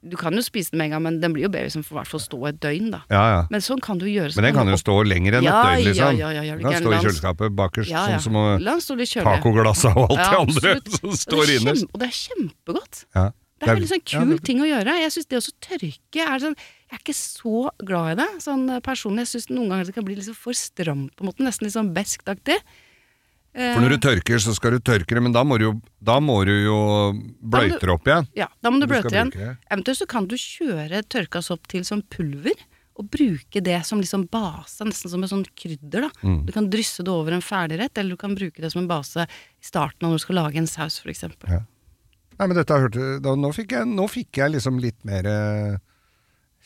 [0.01, 1.97] Du kan jo spise den med en gang, men den blir jo bedre som får
[2.05, 3.01] hvert stå et døgn, da.
[3.11, 3.39] Ja, ja.
[3.51, 4.31] Men sånn kan du gjøre.
[4.31, 6.17] så Men den kan jo stå lenger enn et Ja, døgn, liksom.
[6.17, 8.15] ja, ja, ja, Den kan stå i kjøleskapet bakerst, Ja, ja.
[8.15, 8.45] sånn som å
[9.27, 11.89] tacoglasset og alt Ja, det andre som står er innerst.
[11.93, 13.03] Og det er kjempegodt.
[13.15, 13.25] Ja.
[13.59, 14.93] Det er en veldig sånn ja, kul det- ting å gjøre.
[15.03, 16.55] Jeg synes det også tørke er sånn
[16.89, 18.29] Jeg er ikke så glad i det.
[18.41, 21.27] Sånn eh, personlig, jeg syns noen ganger det kan bli liksom for stramt på en
[21.27, 21.43] måte.
[21.43, 22.55] Nesten litt sånn beskt-aktig.
[23.59, 25.71] Eh, For når du tørker, så skal du tørke det, men da må du jo,
[26.23, 26.79] må du jo
[27.43, 28.27] bløyte det opp igjen.
[28.39, 29.33] Ja, da må du Du bløte igjen.
[29.67, 32.55] Eventuelt så kan du kjøre tørka sopp til som pulver,
[32.99, 36.07] og bruke det som liksom base, nesten som et sånt krydder.
[36.07, 36.09] da.
[36.23, 36.41] Mm.
[36.47, 39.23] Du kan drysse det over en ferdigrett, eller du kan bruke det som en base
[39.23, 41.23] i starten når du skal lage en saus, f.eks.
[41.47, 41.61] Ja.
[42.39, 45.79] Nei, men dette hørte da, nå, fikk jeg, nå fikk jeg liksom litt mer eh,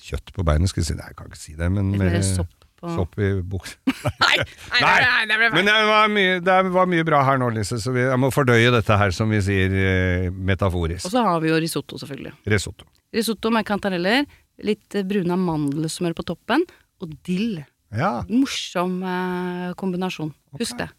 [0.09, 0.97] kjøtt på beinet, skal jeg si.
[0.97, 3.77] Nei, jeg kan ikke si det, men Litt mer sopp på sopp i buksa.
[4.13, 4.37] Nei,
[4.81, 5.55] nei, nei, ble feil.
[5.55, 8.29] Men det var, mye, det var mye bra her nå, Lise, så vi, jeg må
[8.33, 11.07] fordøye dette her, som vi sier eh, metaforisk.
[11.07, 12.33] Og så har vi jo risotto, selvfølgelig.
[12.51, 12.89] Risotto.
[13.15, 14.25] Risotto med kantareller,
[14.67, 16.65] litt eh, bruna mandelsmør på toppen,
[17.03, 17.61] og dill.
[17.93, 18.23] Ja.
[18.31, 20.33] Morsom eh, kombinasjon.
[20.59, 20.89] Husk det.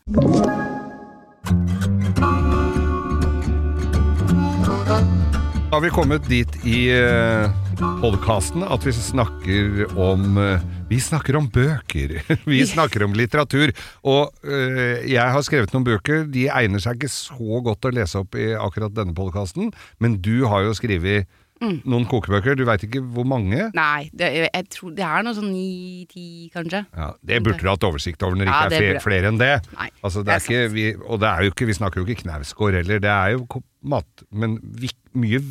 [5.75, 7.51] Da har vi kommet dit i eh,
[7.99, 10.63] podkasten at vi snakker om eh,
[10.95, 12.21] Vi snakker om bøker.
[12.53, 13.73] vi snakker om litteratur.
[14.07, 16.29] Og øh, jeg har skrevet noen bøker.
[16.31, 20.45] De egner seg ikke så godt å lese opp i akkurat denne podkasten, men du
[20.51, 21.27] har jo skrevet
[21.65, 22.55] noen kokebøker.
[22.59, 23.69] Du veit ikke hvor mange?
[23.75, 26.85] Nei, det, jeg tror det er noe sånn ni-ti, kanskje.
[26.95, 29.33] Ja, Det burde du hatt oversikt over når det Ja, ikke det er flere, flere
[29.33, 29.53] enn det.
[29.75, 32.07] Nei, altså, det det er ikke, vi, og det er jo ikke, vi snakker jo
[32.07, 33.63] ikke knausgård heller, det er jo
[33.95, 35.43] mat, men vik, mye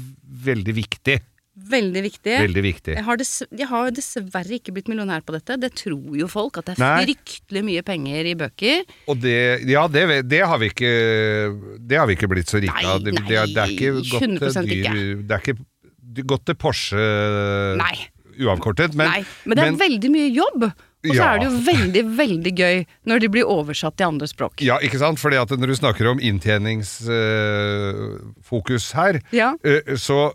[0.48, 1.20] veldig viktig.
[1.54, 2.34] Veldig viktig.
[2.48, 2.96] Veldig viktig.
[2.98, 5.54] Jeg har, jeg har dessverre ikke blitt millionær på dette.
[5.62, 8.82] Det tror jo folk, at det er fryktelig mye penger i bøker.
[9.14, 9.36] Og det,
[9.70, 10.90] ja, det, det har vi ikke
[11.78, 13.04] Det har vi ikke blitt så rike av.
[13.06, 14.34] Det, det, er- det ikke gått til
[14.72, 15.22] dyr.
[15.30, 15.62] Det er ikke
[16.30, 16.98] gått til Porsche
[17.78, 17.98] Nei.
[18.42, 20.64] uavkortet, men, Nei, men det er veldig mye jobb.
[21.04, 21.26] Og så Ja.
[21.36, 22.78] er det jo veldig, veldig gøy
[23.12, 24.62] når de blir oversatt til andre språk.
[24.64, 25.20] Ja, ikke sant?
[25.20, 29.54] Fordi at når du snakker om inntjeningsfokus her, Ja.
[29.64, 30.32] eh, så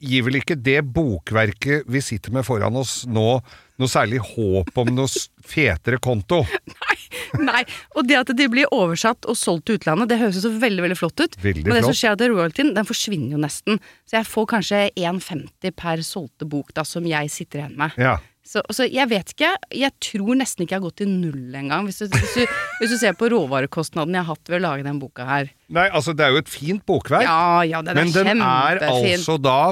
[0.00, 3.40] gir vel ikke det bokverket vi sitter med foran oss nå
[3.80, 5.08] noe særlig håp om noe
[5.46, 6.42] fetere konto.
[7.40, 7.62] Nei,
[7.96, 10.84] og det at de blir oversatt og solgt til utlandet, det høres jo så veldig
[10.84, 11.38] veldig flott ut.
[11.40, 13.80] Veldig Men det som skjer er at royaltyen, den forsvinner jo nesten.
[14.08, 17.96] Så jeg får kanskje 1,50 per solgte bok da, som jeg sitter igjen med.
[18.00, 18.18] Ja.
[18.50, 19.48] Så, så jeg vet ikke.
[19.78, 22.90] Jeg tror nesten ikke jeg har gått til null engang, hvis, du- hvis, du- hvis
[22.90, 25.52] du ser på råvarekostnaden jeg har hatt ved å lage den boka her.
[25.70, 27.22] Nei, altså det er jo et fint bokverk.
[27.22, 29.70] Ja, ja, den Men den er altså da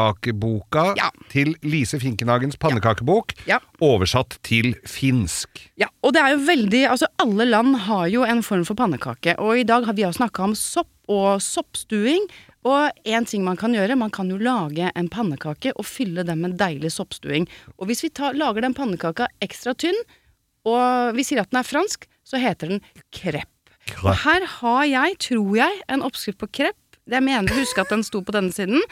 [0.00, 1.10] pannekakeboka Ja.
[1.28, 3.34] til Lise Finkenhagens pannekakebok,
[3.84, 5.68] oversatt til finsk.
[5.76, 9.36] Ja, og det er jo veldig Altså, alle land har jo en form for pannekake,
[9.38, 12.24] og i dag har vi jo snakka om sopp og soppstuing.
[12.66, 16.40] Og en ting man kan gjøre, man kan jo lage en pannekake og fylle den
[16.42, 17.46] med deilig soppstuing.
[17.78, 19.98] Og hvis vi tar, lager den pannekaka ekstra tynn,
[20.66, 22.80] og vi sier at den er fransk, så heter den
[23.14, 23.52] krepp.
[24.02, 26.80] Og her har jeg, tror jeg, en oppskrift på krepp.
[27.06, 28.82] Jeg mener å huske at den sto på denne siden.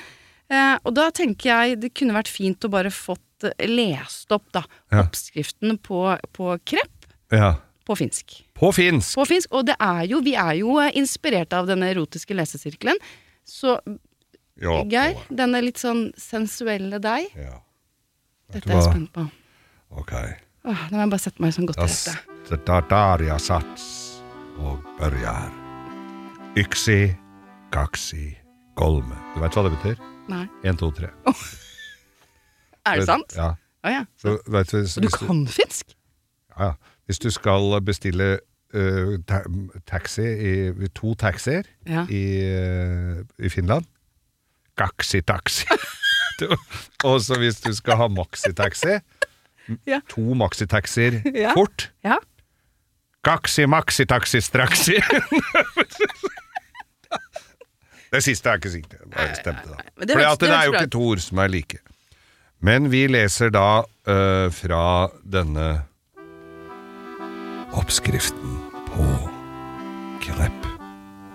[0.53, 4.47] Eh, og da tenker jeg det kunne vært fint å bare fått eh, lest opp
[4.55, 5.03] da, Ja.
[5.03, 6.05] oppskriften på,
[6.37, 7.09] på krepp.
[7.35, 7.57] Ja.
[7.85, 8.37] på finsk.
[8.55, 9.17] På finsk.
[9.19, 13.01] På finsk, Og det er jo, vi er jo eh, inspirert av denne erotiske lesesirkelen.
[13.45, 13.79] Så
[14.61, 17.59] Ja, Geir, på- denne litt sånn sensuelle deg, Ja.
[18.53, 19.25] dette er jeg spent på.
[19.91, 20.13] Ok.
[20.65, 22.19] Åh, nå må jeg bare sette meg sånn godt til rette.
[22.49, 24.21] Det da tar jeg sats
[24.59, 25.51] og børjar.
[26.57, 27.17] Yksi,
[27.73, 28.37] kaksi,
[28.77, 29.17] kolme.
[29.35, 29.99] Du veit hva det betyr?
[30.29, 30.47] Nei.
[30.65, 31.11] Én, to, tre.
[32.87, 33.35] Er det sant?
[33.37, 33.55] Ja.
[33.85, 34.05] Oh, ja.
[34.17, 35.95] Så, du, hvis, hvis du kan finsk?
[36.59, 36.73] Ja, ja.
[37.09, 38.39] Hvis du skal bestille eh,
[39.29, 39.43] ta
[39.87, 40.53] taxi i,
[40.95, 42.07] to taxier Ja.
[42.11, 43.85] i, eh, i Finland
[44.77, 45.67] Gaxi-taxi.
[47.09, 48.97] Og så hvis du skal ha maxitaxi,
[49.87, 50.01] Ja.
[50.11, 51.53] to maxitaxier Ja.
[51.55, 52.17] fort Ja.
[53.25, 54.99] Gaxi maxitaxi straxi!
[58.13, 58.99] det siste er ikke sikkert.
[59.01, 59.77] Det bare stemte, da.
[59.95, 61.79] For det det er jo ikke to ord som er like.
[62.61, 65.83] Men vi leser da eh, fra denne
[67.75, 68.64] oppskriften
[68.95, 69.07] på
[70.21, 70.67] krepp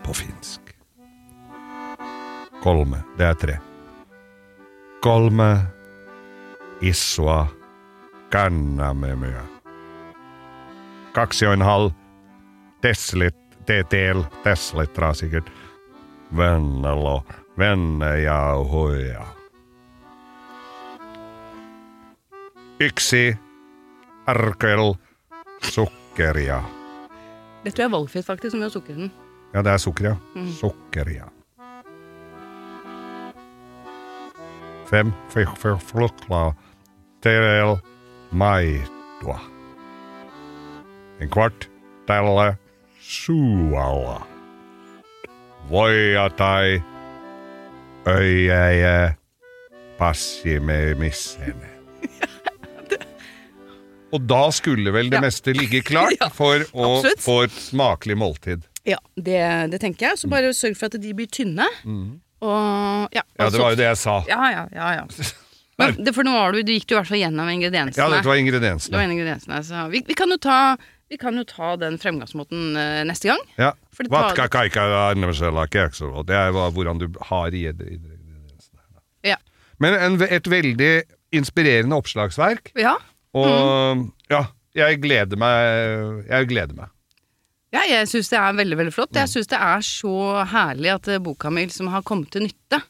[0.04, 0.62] på finsk.
[2.64, 3.58] Kolme, det er tre.
[5.02, 5.66] Kolme,
[6.82, 7.48] iswa,
[8.32, 9.42] kannamemyä.
[11.16, 11.92] Kaksi og en halv
[12.84, 15.50] deslit, te- del desilitraa sikkert.
[16.38, 17.24] Vennelo,
[17.58, 19.26] vennejauhoja.
[22.80, 23.38] Yksi
[24.28, 24.94] arkel
[25.64, 26.62] sukkeria.
[27.64, 29.12] Det tror jeg er valgfritt, faktisk, som gjør den.
[29.54, 30.16] Ja, det er sukker, ja.
[30.60, 31.28] Sukker, ja.
[34.90, 35.14] Fem
[35.86, 36.54] flukla
[37.24, 37.76] del
[38.32, 39.40] maitoa.
[41.20, 41.70] En kvart
[42.08, 42.58] tälle
[43.00, 44.28] suola.
[45.70, 46.84] Voia tai
[48.08, 49.14] öijäjä
[49.98, 51.79] passimemissene.
[54.12, 55.22] Og da skulle vel det Ja.
[55.22, 57.22] meste ligge klart Ja, for å absolutt.
[57.22, 58.64] få et smakelig måltid.
[58.88, 60.18] Ja, det, det tenker jeg.
[60.18, 61.68] Så bare sørg for at de blir tynne.
[62.42, 63.36] Og ja, Mm.
[63.40, 64.24] Ja, det var jo det jeg sa.
[64.28, 64.92] Ja, ja, ja.
[65.02, 65.06] ja.
[65.80, 68.00] Men det, for nå var du, du gikk du i hvert fall gjennom ingrediensene.
[68.04, 69.04] Ja, dette var Det var ingrediensene.
[69.14, 70.76] ingrediensene så vi, vi, kan jo ta,
[71.12, 73.40] vi kan jo ta den fremgangsmåten uh, neste gang.
[73.60, 73.70] Ja.
[74.12, 74.88] Vatka kaika.
[76.28, 78.84] Det er hva- hvordan du har i ingrediensene.
[79.24, 79.38] Ja.
[79.80, 80.92] Men en, et veldig
[81.32, 82.98] inspirerende oppslagsverk, Ja,
[83.34, 84.06] og Mm.
[84.30, 86.26] ja, jeg gleder meg.
[86.30, 86.90] Jeg gleder meg.
[87.74, 89.12] ja jeg syns det er veldig veldig flott.
[89.12, 89.20] Mm.
[89.22, 90.14] Jeg syns det er så
[90.50, 92.82] herlig at eh, boka mi liksom har kommet til nytte.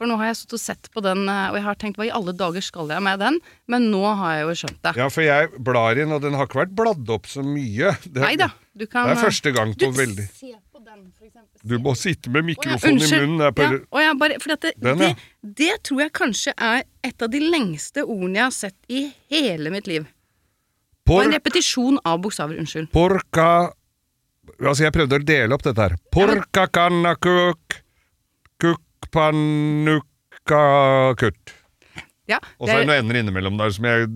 [0.00, 2.06] For nå har jeg stått og sett på den, eh, og jeg har tenkt hva
[2.08, 3.36] i alle dager skal jeg med den?
[3.68, 4.94] Men nå har jeg jo skjønt det.
[4.96, 7.92] Ja, for jeg blar inn, og den har ikke vært bladd opp så mye.
[8.06, 11.46] Det, Neida, du kan det er eh, første gang du, veldig Se på den.
[11.62, 13.42] Du må sitte med Å ja, mikrofonen i munnen.
[13.46, 15.50] Er på, Ja, jeg bare, for det, Den, det, ja.
[15.62, 19.72] det tror jeg kanskje er et av de lengste ordene jeg har sett i hele
[19.74, 20.08] mitt liv.
[21.10, 22.58] Og en repetisjon av bokstaver.
[22.60, 22.90] Unnskyld.
[22.94, 23.72] porka
[24.60, 25.94] Altså, jeg prøvde å dele opp dette her.
[26.12, 27.78] Porka kanna kuk,
[28.60, 29.08] kukk
[31.20, 31.54] kutt.
[32.30, 34.06] Ja, Og så er det noen ender innimellom der som jeg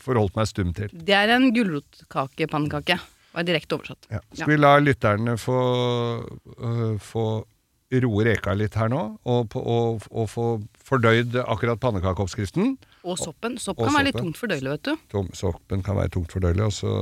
[0.00, 0.92] forholdt meg stum til.
[0.92, 2.96] det er en gulrotkakepannekake.
[3.32, 4.06] Var direkte oversatt.
[4.12, 4.20] Ja.
[4.34, 5.58] Skal vi la lytterne få,
[6.60, 7.26] uh, få
[7.92, 10.46] roe reka litt her nå, og, og, og få
[10.88, 12.76] fordøyd akkurat pannekakeoppskriften?
[13.04, 13.58] Og soppen.
[13.60, 14.96] Sopp kan kan være litt tungt fordøyelig, vet du.
[15.12, 16.94] Tom, soppen kan være tungt fordøyelig, og så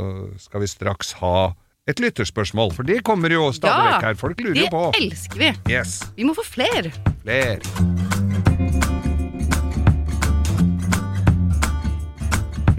[0.43, 1.53] skal vi straks ha
[1.91, 4.21] et lytterspørsmål, for det kommer jo stadig Ja, vekk her.
[4.21, 4.85] Folk lurer jo på.
[5.01, 5.55] elsker vi!
[5.73, 6.91] Yes, Vi må få flere.
[7.23, 8.00] fler.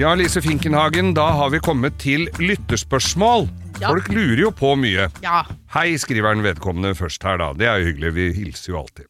[0.02, 3.44] Ja, Lise Finkenhagen, da har vi kommet til lytterspørsmål.
[3.78, 3.92] Ja.
[3.92, 5.04] Folk lurer jo på mye.
[5.22, 5.44] Ja.
[5.76, 7.52] Hei, skriver den vedkommende først her, da.
[7.54, 8.10] Det er jo hyggelig.
[8.16, 9.06] Vi hilser jo alltid.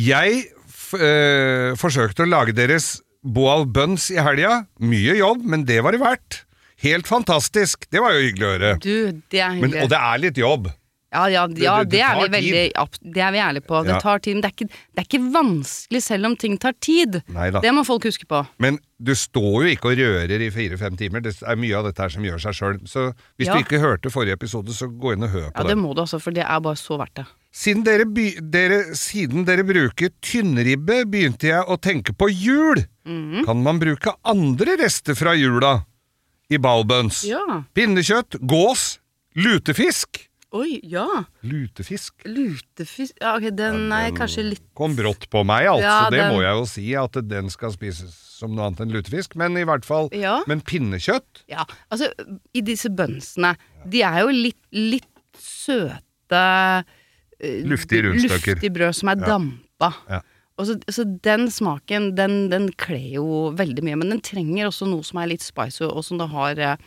[0.00, 0.38] Jeg
[0.96, 4.62] øh, forsøkte å lage deres boal buns i helga.
[4.80, 6.38] Mye jobb, men det var det verdt.
[6.86, 7.84] Helt fantastisk.
[7.92, 8.72] Det var jo hyggelig å høre.
[8.80, 9.84] Du, det er Men, hyggelig.
[9.84, 10.72] og det er litt jobb.
[11.12, 13.84] Ja, ja, ja det- det det, er vi veldig Det er vi ærlige på.
[13.84, 16.72] Det tar tid, men det er, ikke, det er ikke vanskelig selv om ting tar
[16.80, 17.20] tid.
[17.28, 17.60] Neida.
[17.60, 18.46] Det må folk huske på.
[18.58, 21.20] Men du står jo ikke og rører i fire-fem timer.
[21.20, 22.80] Det er mye av dette her som gjør seg sjøl.
[22.88, 25.78] Så hvis du ikke hørte forrige episode, så gå inn og hør på Ja, det
[25.78, 27.26] må du også, for det er bare så verdt det.
[27.52, 28.06] Siden dere,
[28.50, 32.86] dere, siden dere bruker tynnribbe, begynte jeg å tenke på jul.
[33.04, 33.44] Mm.
[33.44, 35.84] Kan man bruke andre rester fra jula
[36.48, 37.24] i balbuns?
[37.28, 37.64] Ja.
[37.74, 38.98] Pinnekjøtt, gås,
[39.36, 40.28] lutefisk.
[40.52, 41.06] Oi, ja.
[41.48, 45.86] Lutefisk Lutefisk ja, ok, Den er kanskje litt kom brått på meg, altså.
[45.86, 48.12] Ja, Det den- må jeg jo si, at den skal spises
[48.42, 49.36] som noe annet enn lutefisk.
[49.36, 50.42] Men i hvert fall Ja.
[50.46, 52.10] Men pinnekjøtt Ja, altså,
[52.54, 53.56] i disse bønsene
[53.88, 56.84] De er jo litt, litt søte
[57.40, 58.56] eh, Luftige rundstykker.
[58.60, 59.92] Luftig brød som er dampa.
[60.08, 60.20] Ja.
[60.62, 63.24] Så, så den smaken, den, den kler jo
[63.58, 66.60] veldig mye, men den trenger også noe som er litt spicy, og som det har
[66.60, 66.86] eh, den,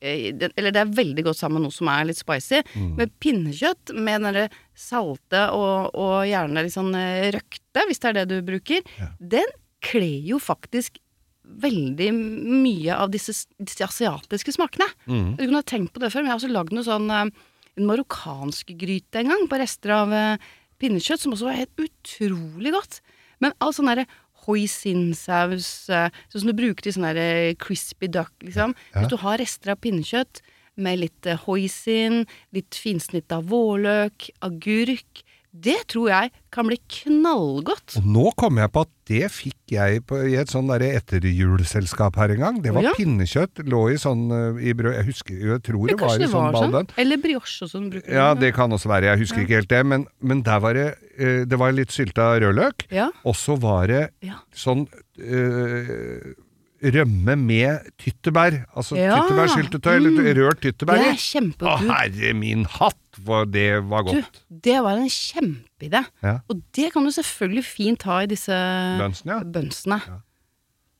[0.00, 2.60] Eller det er veldig godt sammen med noe som er litt spicy.
[2.74, 2.90] Mm.
[2.98, 8.10] Med pinnekjøtt, med den derre salte og, og gjerne litt sånn eh, røkte, hvis det
[8.10, 8.84] er det du bruker,
[9.18, 11.00] den kler jo faktisk
[11.46, 14.88] veldig mye av disse, disse asiatiske smakene.
[15.06, 15.36] Mm.
[15.36, 17.28] Du kunne har tenkt på det før, men jeg har også lagd noe sånn eh,
[17.76, 20.46] en marokkansk gryte en gang, på rester av eh,
[20.82, 23.00] pinnekjøtt, som også var helt utrolig godt.
[23.44, 24.06] Men all sånn derre
[24.46, 28.76] hoisinsaus, eh, sånn som du bruker til sånn eh, crispy duck, liksom.
[28.94, 30.42] Hvis du har rester av pinnekjøtt
[30.76, 32.24] med litt eh, hoisin,
[32.56, 35.24] litt finsnitt av vårløk, agurk,
[35.62, 37.96] det tror jeg kan bli knallgodt.
[38.00, 42.34] Og nå kom jeg på at det fikk jeg på, i et sånn etterjulselskap her
[42.34, 42.60] en gang.
[42.62, 42.92] Det var Ja.
[42.98, 46.52] pinnekjøtt, lå i sånn eh, i brød Jeg husker, jeg tror det var i sånn
[46.52, 46.88] var sånn.
[46.98, 49.10] Eller brioche og sånn Ja, det kan også være.
[49.12, 49.84] Jeg husker ikke helt det.
[49.86, 50.88] Men, men der var det
[51.18, 52.86] eh, Det var litt sylta rødløk.
[52.90, 53.10] Ja.
[53.24, 54.40] Og så var det Ja.
[54.54, 54.86] sånn
[55.18, 56.34] eh,
[56.82, 58.66] rømme med tyttebær.
[58.76, 59.16] Altså Ja.
[59.22, 61.52] tyttebærsyltetøy, eller rørt tyttebær Det i.
[61.62, 64.42] Å, herre min hatt, for det var Du, godt.
[64.50, 66.04] det var en kjempeidé.
[66.22, 66.40] Ja.
[66.50, 69.40] Og det kan du selvfølgelig fint ha i disse Bønsene, ja.
[69.44, 70.00] bønsene.
[70.06, 70.20] Ja.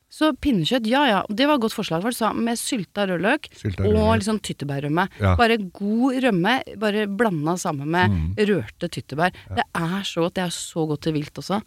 [0.09, 1.17] Så pinnekjøtt, ja ja.
[1.29, 2.01] Det var et godt forslag.
[2.01, 4.23] For du sa med sylta rødløk Sylta og rødløk.
[4.23, 5.09] sånn tyttebærrømme.
[5.19, 5.35] Ja.
[5.35, 8.35] Bare god rømme, bare blanda sammen med Mm.
[8.39, 9.31] rørte tyttebær.
[9.53, 10.33] Det er så godt.
[10.35, 11.61] Det er så godt til vilt også.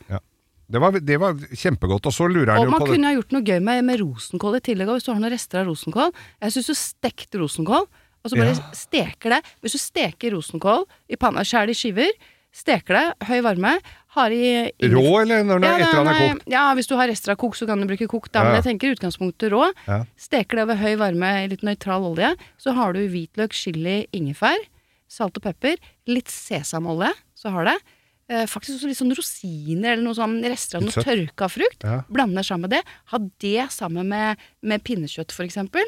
[0.71, 2.07] Det var, det var kjempegodt.
[2.07, 2.95] Og så lurer han jo man på det.
[2.97, 5.61] kunne ha gjort noe gøy med, med rosenkål i tillegg, hvis du har noen rester
[5.65, 6.13] av rosenkål.
[6.47, 7.89] Jeg syns du stekt rosenkål,
[8.23, 8.71] og så bare Ja.
[8.77, 9.41] steker det.
[9.65, 12.13] Hvis du steker rosenkål i panna, skjær det i skiver,
[12.53, 13.77] steker det, høy varme,
[14.15, 16.49] har i i- Rå, eller når den ja, er etter han er kokt?
[16.51, 18.33] Ja, hvis du har rester av kokt, så kan du bruke kokt.
[18.33, 18.45] Da, Ja.
[18.51, 19.73] Men jeg tenker utgangspunktet rå.
[19.87, 20.05] Ja.
[20.19, 22.35] Steker det ved høy varme i litt nøytral olje.
[22.59, 24.59] Så har du hvitløk, chili, ingefær,
[25.09, 27.79] salt og pepper, litt sesamolje, så har det.
[28.31, 31.83] Eh, faktisk også litt sånn rosiner eller noe sånn rester av noe tørka frukt.
[31.83, 31.97] Ja.
[32.15, 32.85] Blander sammen med det.
[33.11, 35.83] Ha det sammen med, med pinnekjøtt, for eksempel.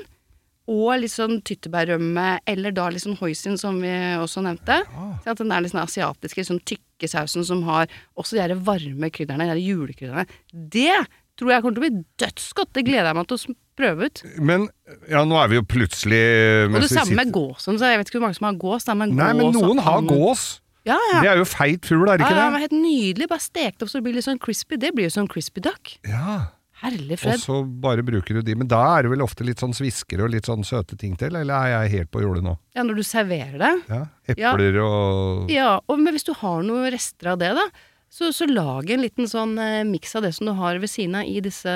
[0.72, 4.80] Og litt sånn tyttebærrømme, eller da litt sånn hoisin, som vi også nevnte.
[5.22, 7.86] Så at den der sånn asiatiske, sånn tykke sausen som har
[8.18, 10.26] også de her varme krydderne, de her julekrydderne.
[10.50, 11.00] Det
[11.38, 12.72] tror jeg kommer til å bli dødsgodt.
[12.74, 14.22] Det gleder jeg meg til å prøve ut.
[14.38, 14.68] Men
[15.10, 16.22] ja, nå er vi jo plutselig
[16.68, 18.84] Og det samme med sitter- gåsen, så jeg vet ikke hvor mange som har gås.
[18.86, 20.46] Da, men Nei, gås men noen har gås.
[20.88, 21.20] Ja, ja.
[21.22, 22.64] Det er jo feit fugl, er det ja, ikke ja, ja, det?
[22.64, 23.28] helt nydelig.
[23.30, 24.78] Bare stekt opp så det blir litt sånn crispy.
[24.82, 25.94] Det blir jo sånn crispy duck.
[26.08, 26.48] Ja.
[26.82, 27.38] Herlig fred.
[27.38, 28.56] Og så bare bruker du de.
[28.58, 31.36] Men da er det vel ofte litt sånn svisker og litt sånn søte ting til,
[31.38, 32.56] eller er jeg helt på jordet nå?
[32.74, 33.72] Ja, når du serverer det.
[33.92, 34.02] Ja.
[34.34, 37.68] Epler og Ja, og, men hvis du har noen rester av det, da,
[38.12, 41.14] så, så lag en liten sånn eh, miks av det som du har ved siden
[41.22, 41.72] av i disse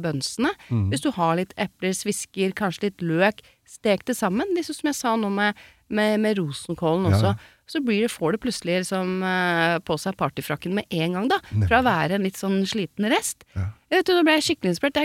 [0.00, 0.54] bønsene.
[0.70, 0.86] Mm.
[0.92, 4.54] Hvis du har litt epler, svisker, kanskje litt løk, stek det sammen.
[4.56, 5.58] Liksom som jeg sa nå med,
[5.92, 7.34] med, med rosenkålen Ja.
[7.70, 7.78] Også.
[7.78, 11.38] Så blir det, får det plutselig liksom, eh, på seg partyfrakken med en gang, da.
[11.68, 13.44] Fra å være en litt sånn sliten rest.
[13.54, 13.68] Ja.
[13.90, 14.98] Jeg vet du, Nå ble jeg skikkelig inspirert.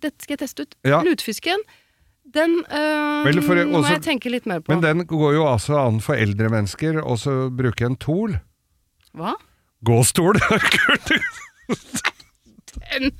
[0.00, 0.74] Dette skal jeg teste ut.
[0.84, 1.00] Ja.
[1.02, 1.64] Lutefisken,
[2.30, 4.68] den øh, Vel, for- må jeg tenke litt mer på.
[4.74, 8.36] Men den går jo altså an for eldre mennesker, så bruke en tol.
[9.16, 9.34] Hva?
[9.82, 10.36] Gåstol!
[12.90, 13.12] Den,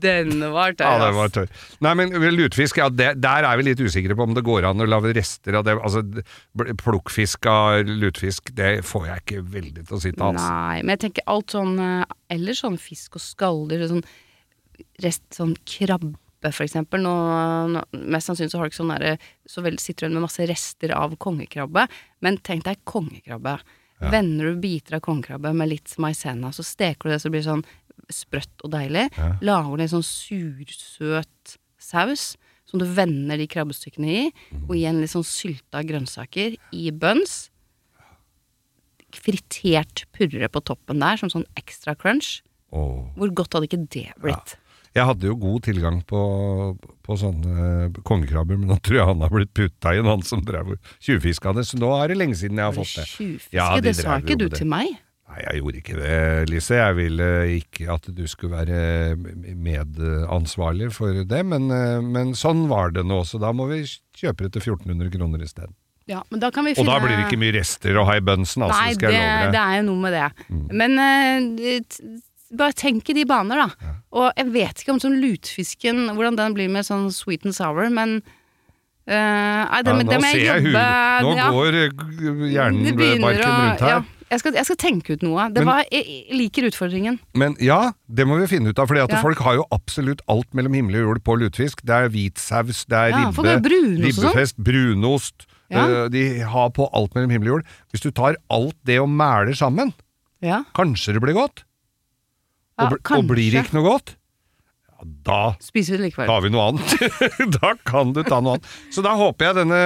[0.00, 0.96] den var tørr.
[0.96, 1.50] ja, den var tørr.
[1.84, 4.80] Nei, men lutefisk, ja, det, der er vi litt usikre på om det går an
[4.80, 5.76] å lage rester av det.
[5.76, 6.02] Altså,
[6.82, 10.48] plukkfisk av lutefisk, det får jeg ikke veldig til å sitte, altså.
[10.48, 11.74] Nei, men jeg tenker alt sånn
[12.32, 14.06] Eller sånn fisk og skalldyr, sånn
[15.04, 17.02] rest sånn krabbe for eksempel.
[17.02, 17.14] Nå,
[17.72, 17.82] nå,
[18.12, 19.16] mest sannsynlig så har du ikke sånn derre
[19.48, 21.86] Så vel sitter du igjen med masse rester av kongekrabbe,
[22.24, 23.58] men tenk deg kongekrabbe.
[24.12, 27.46] Vender du biter av kongekrabbe med litt maisena, så steker du det så det blir
[27.46, 27.64] sånn
[28.12, 29.08] sprøtt og deilig.
[29.16, 29.32] Ja.
[29.42, 34.64] Lager du en sånn sursøt saus som du vender de krabbestykkene i, Mm.
[34.68, 37.50] og igjen litt sånn sylta grønnsaker i buns.
[39.16, 42.42] Fritert purre på toppen der, som sånn ekstra crunch.
[42.74, 43.06] Oh.
[43.16, 44.56] Hvor godt hadde ikke det blitt?
[44.96, 46.20] Jeg hadde jo god tilgang på,
[47.04, 50.72] på sånne kongekrabber, men nå tror jeg han har blitt putta inn, han som drev
[50.74, 51.66] og tjuvfiska det.
[51.68, 53.04] Så nå er det lenge siden jeg har fått det.
[53.12, 53.52] Tjuvfiske?
[53.58, 54.56] Ja, de det sa ikke du det.
[54.58, 54.96] til meg.
[55.26, 56.18] Nei, jeg gjorde ikke det,
[56.52, 56.76] Lise.
[56.78, 59.16] Jeg ville ikke at du skulle være
[59.58, 63.82] medansvarlig for det, men, eh, men sånn var det nå, så da må vi
[64.16, 65.74] kjøpe det til 1400 kroner isteden.
[66.06, 68.22] Ja, men da kan vi Og da blir det ikke mye rester å ha i
[68.22, 70.28] bønsen, altså, Nei, skal det, jeg love det er jo noe med det.
[70.78, 72.22] Men uh,
[72.62, 73.94] bare tenk i de baner, da.
[74.14, 77.90] Og jeg vet ikke om sånn lutfisken, hvordan den blir med sånn sweet and sour,
[77.90, 78.20] men
[79.06, 80.80] Uh, Nei, det, Ja, det nå ser jeg jeg jobbe
[81.22, 81.44] Nå ja.
[81.54, 82.00] går eh,
[82.50, 83.92] hjernen barken rundt her.
[83.92, 83.98] Ja,
[84.30, 85.48] jeg, skal, jeg skal tenke ut noe.
[85.54, 87.18] Det Men- var, jeg, liker utfordringen.
[87.34, 89.20] Men ja, det må vi finne ut av, at Ja.
[89.22, 91.82] folk har jo absolutt alt mellom himmel og jord på lutefisk.
[91.84, 94.32] Det er hvitsaus, det er Ja, ribbe, brunost sånn.
[94.32, 95.46] ribbefest, brunost.
[95.70, 95.86] Ja.
[95.86, 97.64] øh, De har på alt mellom himmel og jord.
[97.92, 99.92] Hvis du tar alt det og mæler sammen,
[100.42, 101.64] Ja, kanskje det blir godt?
[102.78, 104.16] og, og blir det ikke noe godt?
[105.26, 106.28] Da Spiser vi det likevel.
[106.30, 106.94] tar vi noe annet.
[107.60, 108.68] da kan du ta noe annet.
[108.94, 109.80] Så da håper jeg denne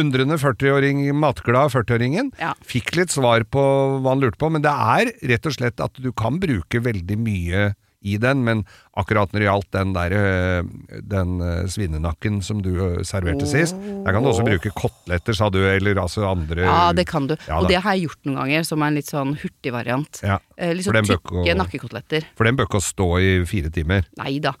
[0.00, 2.52] undrende 40-åring, matglade 40-åringen Ja.
[2.64, 3.62] fikk litt svar på
[4.00, 7.18] hva han lurte på, men det er rett og slett at du kan bruke veldig
[7.18, 7.64] mye
[8.04, 8.60] i den, men
[9.00, 10.68] akkurat når det gjaldt den der øh,
[11.14, 13.74] den øh, svinenakken som du øh, serverte sist,
[14.04, 17.34] der kan du også bruke koteletter, sa du, eller altså andre Ja, det kan du.
[17.48, 20.20] Ja og det har jeg gjort noen ganger, som er en litt sånn hurtigvariant.
[20.22, 22.28] Ja, Eh, litt sånn tykke å- nakkekoteletter.
[22.38, 24.04] For den bør ikke stå i fire timer.
[24.20, 24.52] Nei da.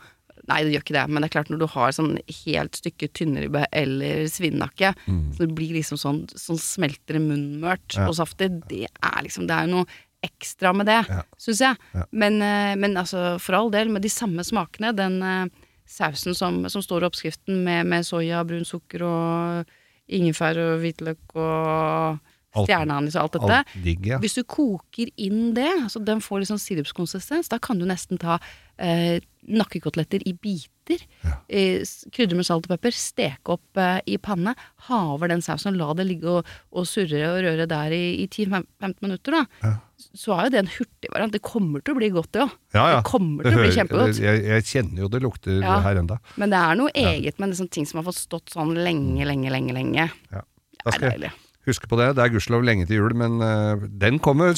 [0.46, 1.02] Nei, det gjør ikke det.
[1.08, 4.90] Men det er klart når du har sånn helt stykke tynnribbe eller svinenakke,
[5.32, 8.02] så det blir liksom sånn, sånn smelter i munnen mørt Mm.
[8.02, 8.08] Ja.
[8.08, 9.86] og saftig, det er liksom Det er jo noe
[10.24, 11.22] ekstra med det, Ja.
[11.38, 11.76] syns jeg.
[11.94, 12.04] Ja.
[12.12, 15.46] Men, eh, men altså, for all del, med de samme smakene, den eh,
[15.86, 19.66] sausen som, som står i oppskriften med, med soya, brun sukker og
[20.08, 22.18] ingefær og hvitløk og
[22.54, 23.58] Alt- stjerneanis og alt dette.
[23.64, 24.18] Alt digg, ja.
[24.22, 28.18] Hvis du koker inn det, så den får litt sånn sirupskonsistens, da kan du nesten
[28.22, 28.38] ta
[28.78, 31.02] eh, nakkekoteletter i biter.
[31.48, 31.80] Eh,
[32.12, 34.52] krydre med salt og pepper, steke opp eh, i panne,
[34.88, 38.26] ha over den sausen la det ligge og, og surre og røre der i, i
[38.28, 39.38] 10-15 minutter.
[39.62, 39.74] da.
[40.14, 41.32] Så er jo det en hurtig variant.
[41.32, 42.52] Det kommer til å bli godt, det òg.
[42.76, 42.98] Ja, ja.
[43.00, 44.20] Det kommer til å bli kjempegodt.
[44.20, 45.78] Jeg, jeg kjenner jo det lukter Ja.
[45.86, 46.18] her enda.
[46.40, 49.50] Men det er noe eget med liksom ting som har fått stått sånn lenge, lenge,
[49.54, 49.72] lenge.
[49.76, 50.10] lenge.
[50.34, 50.44] Ja.
[50.44, 51.30] Det Da skal
[51.68, 52.12] huske på det.
[52.16, 54.54] Det er gudskjelov lenge til jul, men uh, den kommer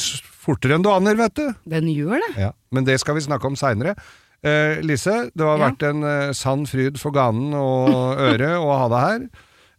[0.46, 1.48] fortere enn du aner, vet du.
[1.76, 2.30] Den gjør det.
[2.48, 3.96] Ja, men det skal vi snakke om seinere.
[4.44, 5.70] Uh, Lise, det har Ja.
[5.70, 9.28] vært en uh, sann fryd for ganen og øret å ha deg her.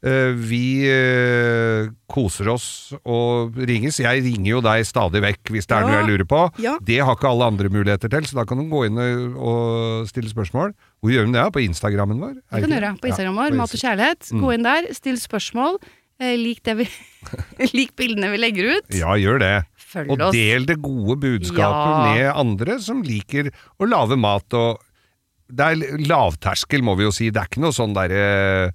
[0.06, 3.98] Eh, vi eh, koser oss og ringes.
[4.04, 6.42] Jeg ringer jo deg stadig vekk hvis det er noe jeg lurer på.
[6.86, 10.12] Det har ikke alle andre muligheter til, så da kan du gå inn og, og
[10.12, 10.76] stille spørsmål.
[11.02, 11.46] Hvor gjør de det?
[11.58, 12.36] På Instagrammen vår?
[12.38, 14.30] Det kan du gjøre på Instagram vår, Mat og kjærlighet.
[14.38, 15.82] Gå inn der, still spørsmål.
[16.20, 16.88] Eh, lik, vi,
[17.78, 18.88] lik bildene vi legger ut.
[18.98, 19.54] Ja, gjør det.
[19.88, 20.34] Følg Og oss.
[20.36, 22.12] del det gode budskapet Ja.
[22.12, 24.52] med andre som liker å lage mat.
[24.58, 24.82] Og
[25.48, 27.30] det er lavterskel, må vi jo si.
[27.30, 28.74] Det er ikke noe sånn derre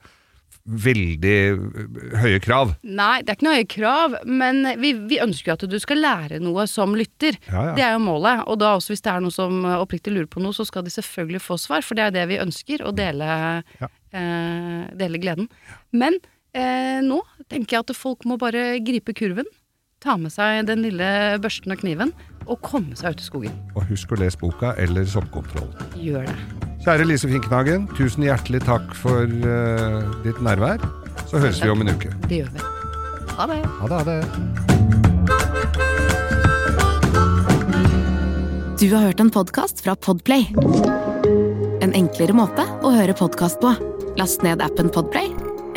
[0.63, 2.77] veldig øh, høye krav.
[2.87, 5.99] Nei, det er ikke noe høye krav, men vi, vi ønsker jo at du skal
[5.99, 7.35] lære noe som lytter.
[7.51, 7.73] Ja, ja.
[7.75, 8.45] Det er jo målet.
[8.47, 10.95] Og da også hvis det er noe som oppriktig lurer på noe, så skal de
[10.95, 13.27] selvfølgelig få svar, for det er det vi ønsker, å dele,
[13.83, 13.91] Ja.
[14.15, 15.51] eh, dele gleden.
[15.91, 16.21] Men
[16.57, 19.49] eh, nå tenker jeg at folk må bare gripe kurven,
[20.03, 22.13] ta med seg den lille børsten og kniven,
[22.51, 23.55] og komme seg ut i skogen.
[23.77, 25.71] Og husk å lese boka eller Soppkontroll.
[25.99, 26.37] Gjør det.
[26.83, 30.83] Kjære Lise Finkenhagen, tusen hjertelig takk for uh, ditt nærvær.
[31.31, 32.11] Så høres vi om en uke.
[32.27, 32.61] Det gjør vi.
[33.37, 33.61] Ha det.
[33.79, 34.21] Ha det, ha det.
[38.83, 40.49] Du har hørt en podkast fra Podplay.
[41.87, 43.71] En enklere måte å høre podkast på.
[44.19, 45.31] Last ned appen Podplay,